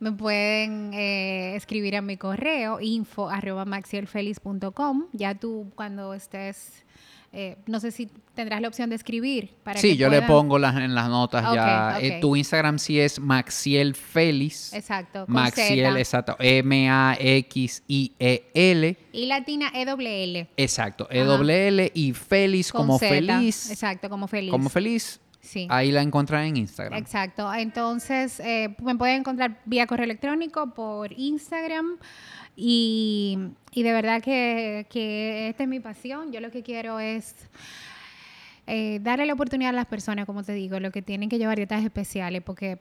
[0.00, 5.06] Me pueden eh, escribir a mi correo info arroba maxielfelis.com.
[5.12, 6.84] Ya tú cuando estés,
[7.32, 9.50] eh, no sé si tendrás la opción de escribir.
[9.62, 11.98] Para sí, yo le pongo las, en las notas ya.
[12.00, 15.24] Eh, tu Instagram sí es Maxiel Exacto.
[15.28, 16.36] Maxiel, exacto.
[16.38, 16.88] M-A-X-I-E-L.
[19.12, 20.48] Y latina E-L-L.
[20.56, 21.08] Exacto.
[21.10, 23.70] E-L-L y Feliz como feliz.
[23.70, 24.50] Exacto, como feliz.
[24.50, 25.20] Como feliz
[25.68, 26.98] Ahí la encuentran en Instagram.
[26.98, 27.52] Exacto.
[27.52, 31.98] Entonces, eh, me pueden encontrar vía correo electrónico, por Instagram.
[32.56, 33.38] Y,
[33.74, 34.86] de verdad que,
[35.48, 36.32] esta es mi pasión.
[36.32, 37.34] Yo lo que quiero es
[38.66, 41.56] eh, darle la oportunidad a las personas, como te digo, lo que tienen que llevar
[41.56, 42.78] dietas especiales, porque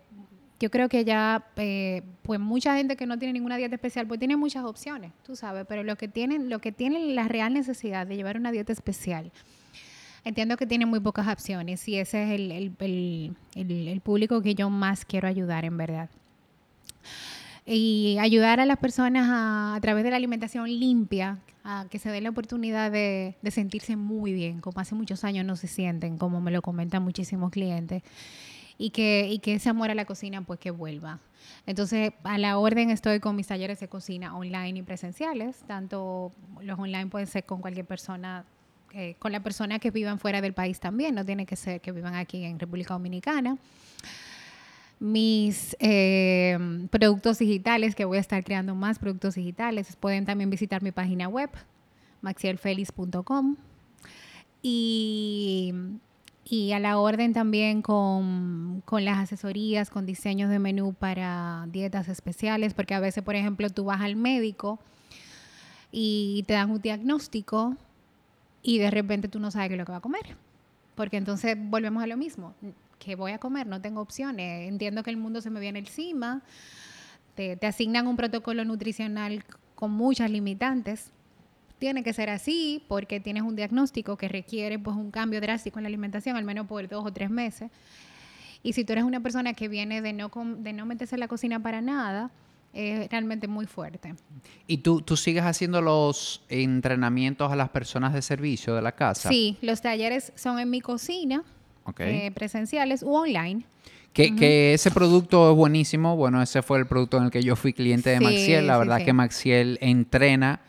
[0.60, 4.20] yo creo que ya, eh, pues mucha gente que no tiene ninguna dieta especial, pues
[4.20, 8.08] tiene muchas opciones, tú sabes, pero lo que tienen, lo que tienen la real necesidad
[8.08, 9.32] de llevar una dieta especial
[10.24, 15.28] entiendo que tiene muy pocas opciones y ese es el, público que yo más quiero
[15.28, 16.10] ayudar en verdad.
[17.66, 22.24] Y ayudar a las personas a, través de la alimentación limpia, a que se den
[22.24, 26.52] la oportunidad de, sentirse muy bien, como hace muchos años no se sienten, como me
[26.52, 28.04] lo comentan muchísimos clientes,
[28.78, 31.20] y que, y que ese amor a la cocina pues que vuelva.
[31.66, 36.78] Entonces, a la orden estoy con mis talleres de cocina online y presenciales, tanto los
[36.78, 38.46] online pueden ser con cualquier persona
[39.18, 42.16] con la persona que vivan fuera del país también, no tiene que ser que vivan
[42.16, 43.58] aquí en República Dominicana.
[45.00, 46.58] Mis eh,
[46.92, 51.28] productos digitales, que voy a estar creando más productos digitales, pueden también visitar mi página
[51.28, 51.50] web,
[52.22, 53.56] maxielfelis.com.
[54.62, 55.74] Y,
[56.46, 62.08] y, a la orden también con, con, las asesorías, con diseños de menú para dietas
[62.08, 64.80] especiales, porque a veces, por ejemplo, tú vas al médico
[65.92, 67.76] y te dan un diagnóstico
[68.64, 70.38] y de repente tú no sabes qué es lo que va a comer.
[70.96, 72.56] Porque entonces volvemos a lo mismo.
[72.98, 73.68] ¿Qué voy a comer?
[73.68, 74.70] No tengo opciones.
[74.70, 76.42] Entiendo que el mundo se me viene encima.
[77.36, 79.44] Te, te asignan un protocolo nutricional
[79.76, 81.12] con muchas limitantes.
[81.78, 85.84] Tiene que ser así porque tienes un diagnóstico que requiere pues, un cambio drástico en
[85.84, 87.70] la alimentación, al menos por dos o tres meses.
[88.62, 91.28] Y si tú eres una persona que viene de no, de no meterse en la
[91.28, 92.32] cocina para nada,
[92.74, 94.16] es realmente muy fuerte.
[94.68, 99.30] ¿Y tú, tú sigues haciendo los entrenamientos a las personas de servicio de la casa?
[99.30, 101.44] Sí, los talleres son en mi cocina,
[102.00, 103.66] eh, presenciales u online.
[104.14, 106.16] Que, ese producto es buenísimo.
[106.16, 108.68] Bueno, ese fue el producto en el que yo fui cliente de Maxiel.
[108.68, 110.62] La verdad que Maxiel entrena.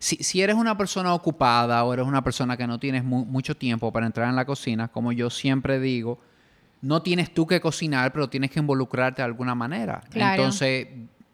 [0.00, 3.92] Si, si, eres una persona ocupada o eres una persona que no tienes mucho tiempo
[3.92, 6.20] para entrar en la cocina, como yo siempre digo,
[6.82, 10.02] no tienes tú que cocinar, pero tienes que involucrarte de alguna manera.
[10.12, 10.86] Entonces,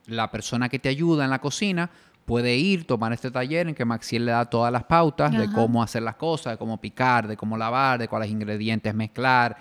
[0.06, 1.90] la persona que te ayuda en la cocina
[2.24, 5.82] puede ir, tomar este taller en que Maxiel le da todas las pautas de cómo
[5.82, 9.56] hacer las cosas, de cómo picar, de cómo lavar, de cuáles ingredientes mezclar.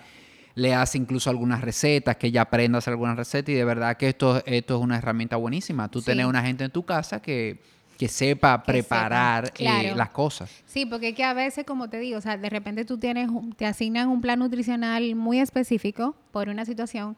[0.54, 3.96] Le hace incluso algunas recetas, que ella aprenda a hacer algunas recetas y de verdad
[3.96, 5.90] que esto, esto es una herramienta buenísima.
[5.90, 7.60] Tú tienes una gente en tu casa que,
[8.06, 10.50] sepa preparar eh, las cosas.
[10.66, 13.30] Sí, porque es que a veces, como te digo, o sea, de repente tú tienes,
[13.56, 17.16] te asignan un plan nutricional muy específico por una situación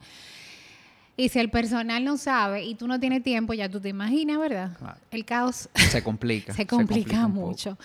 [1.19, 4.37] y si el personal no sabe y tú no tienes tiempo, ya tú te imaginas,
[4.37, 4.77] ¿verdad?
[5.09, 6.53] El caos se complica.
[6.53, 7.75] se complica, mucho.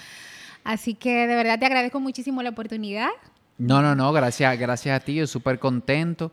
[0.63, 3.09] Así que de verdad te agradezco muchísimo la oportunidad.
[3.57, 6.31] No, no, no, gracias, gracias a ti, yo súper contento.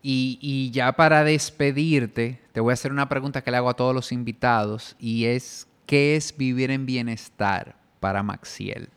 [0.00, 3.74] Y, y, ya para despedirte, te voy a hacer una pregunta que le hago a
[3.74, 8.90] todos los invitados y es, ¿qué es vivir en bienestar para Maxiel?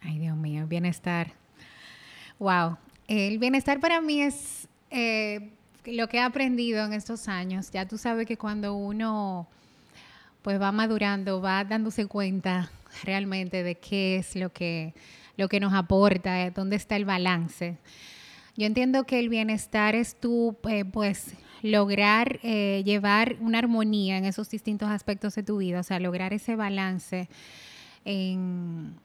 [0.00, 1.32] Ay, Dios mío, bienestar.
[2.38, 2.78] Wow.
[3.08, 5.50] El bienestar para mí es eh,
[5.84, 9.48] lo que he aprendido en estos años, ya tú sabes que cuando uno
[10.42, 12.70] pues va madurando, va dándose cuenta
[13.04, 14.94] realmente de qué es lo que,
[15.36, 17.76] lo que nos aporta, dónde está el balance.
[18.56, 24.24] Yo entiendo que el bienestar es tú, eh, pues, lograr eh, llevar una armonía en
[24.24, 27.28] esos distintos aspectos de tu vida, o sea, lograr ese balance
[28.04, 28.96] en,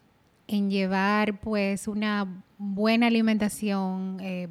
[0.47, 4.47] llevar, pues, una buena alimentación, eh,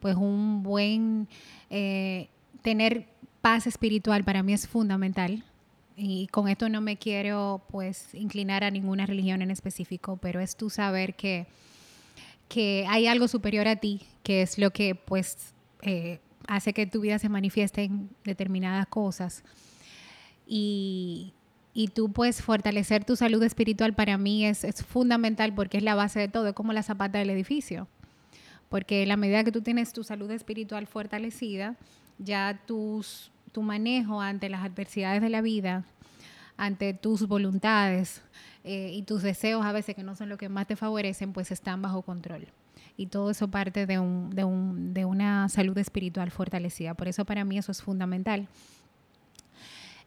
[0.00, 1.28] pues, un buen
[1.74, 2.28] eh,
[2.60, 3.06] tener
[3.40, 5.42] paz espiritual para mí es fundamental.
[5.96, 10.54] Y con esto no me quiero pues inclinar a ninguna religión en específico, pero es
[10.54, 11.46] tú saber que,
[12.48, 17.00] que hay algo superior a ti, que es lo que pues eh, hace que tu
[17.00, 19.42] vida se manifieste en determinadas cosas.
[20.46, 21.32] Y,
[21.72, 25.94] y tú pues fortalecer tu salud espiritual para mí es, es, fundamental porque es la
[25.94, 27.88] base de todo, es como la zapata del edificio.
[28.72, 31.76] Porque la medida que tú tienes tu salud espiritual fortalecida,
[32.16, 35.84] ya tus, tu manejo ante las adversidades de la vida,
[36.56, 38.22] ante tus voluntades
[38.64, 41.50] eh, y tus deseos a veces que no son lo que más te favorecen, pues
[41.50, 42.48] están bajo control.
[42.96, 46.94] Y todo eso parte de, un, de, un, de una salud espiritual fortalecida.
[46.94, 48.48] Por eso para mí eso es fundamental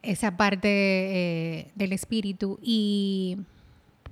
[0.02, 3.38] esa parte eh, del espíritu y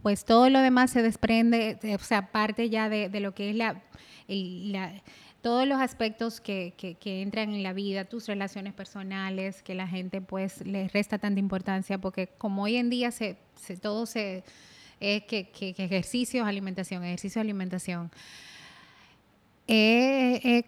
[0.03, 3.55] pues todo lo demás se desprende, o sea, parte ya de, de lo que es
[3.55, 3.81] la,
[4.27, 5.01] la
[5.43, 9.85] todos los aspectos que, que, que, entran en la vida, tus relaciones personales, que la
[9.89, 14.45] gente pues les resta tanta importancia, porque como hoy en día se, se todo se
[15.01, 18.09] es que, que, ejercicios, alimentación, ejercicio, alimentación,
[19.67, 20.63] es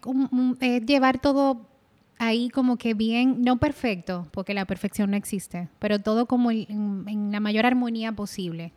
[0.84, 1.66] llevar todo
[2.18, 7.04] ahí como que bien, no perfecto, porque la perfección no existe, pero todo como en,
[7.08, 8.72] en, la mayor armonía posible.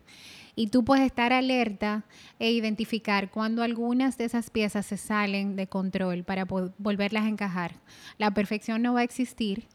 [0.54, 2.04] Y tú puedes estar alerta
[2.38, 7.76] e identificar cuando algunas de esas piezas se salen de control para volverlas a encajar.
[8.18, 9.66] La perfección no va a existir.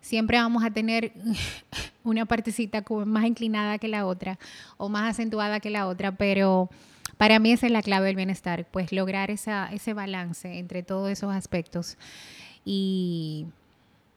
[0.00, 1.12] Siempre vamos a tener
[2.04, 4.38] una partecita más inclinada que la otra
[4.76, 6.70] o más acentuada que la otra, pero
[7.16, 11.32] para mí esa es la clave del bienestar, pues lograr ese balance entre todos esos
[11.32, 11.96] aspectos
[12.64, 13.46] y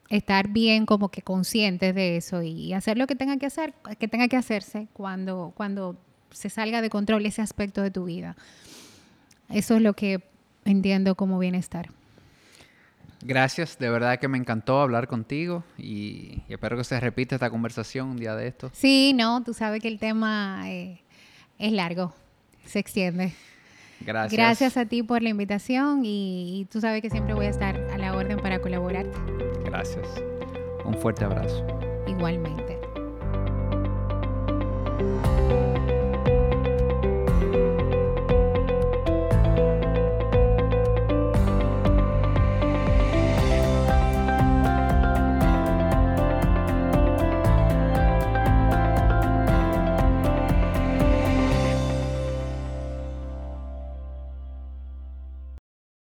[0.08, 4.08] estar bien como que conscientes de eso y hacer lo que tenga que hacer, que
[4.08, 5.96] tenga que hacerse cuando, cuando
[6.30, 8.36] se salga de control ese aspecto de tu vida.
[9.48, 10.22] Eso es lo que
[10.64, 11.90] entiendo como bienestar.
[13.22, 18.08] Gracias, de verdad que me encantó hablar contigo y, espero que se repita esta conversación
[18.08, 18.70] un día de esto.
[18.72, 21.00] Sí, no, tú sabes que el tema eh,
[21.58, 22.14] es largo,
[22.66, 23.32] se extiende.
[24.00, 24.32] Gracias.
[24.32, 27.76] Gracias a ti por la invitación y, y tú sabes que siempre voy a estar
[27.76, 29.35] a la orden para colaborarte.
[29.66, 30.22] Gracias.
[30.84, 31.66] Un fuerte abrazo.
[32.06, 32.78] Igualmente.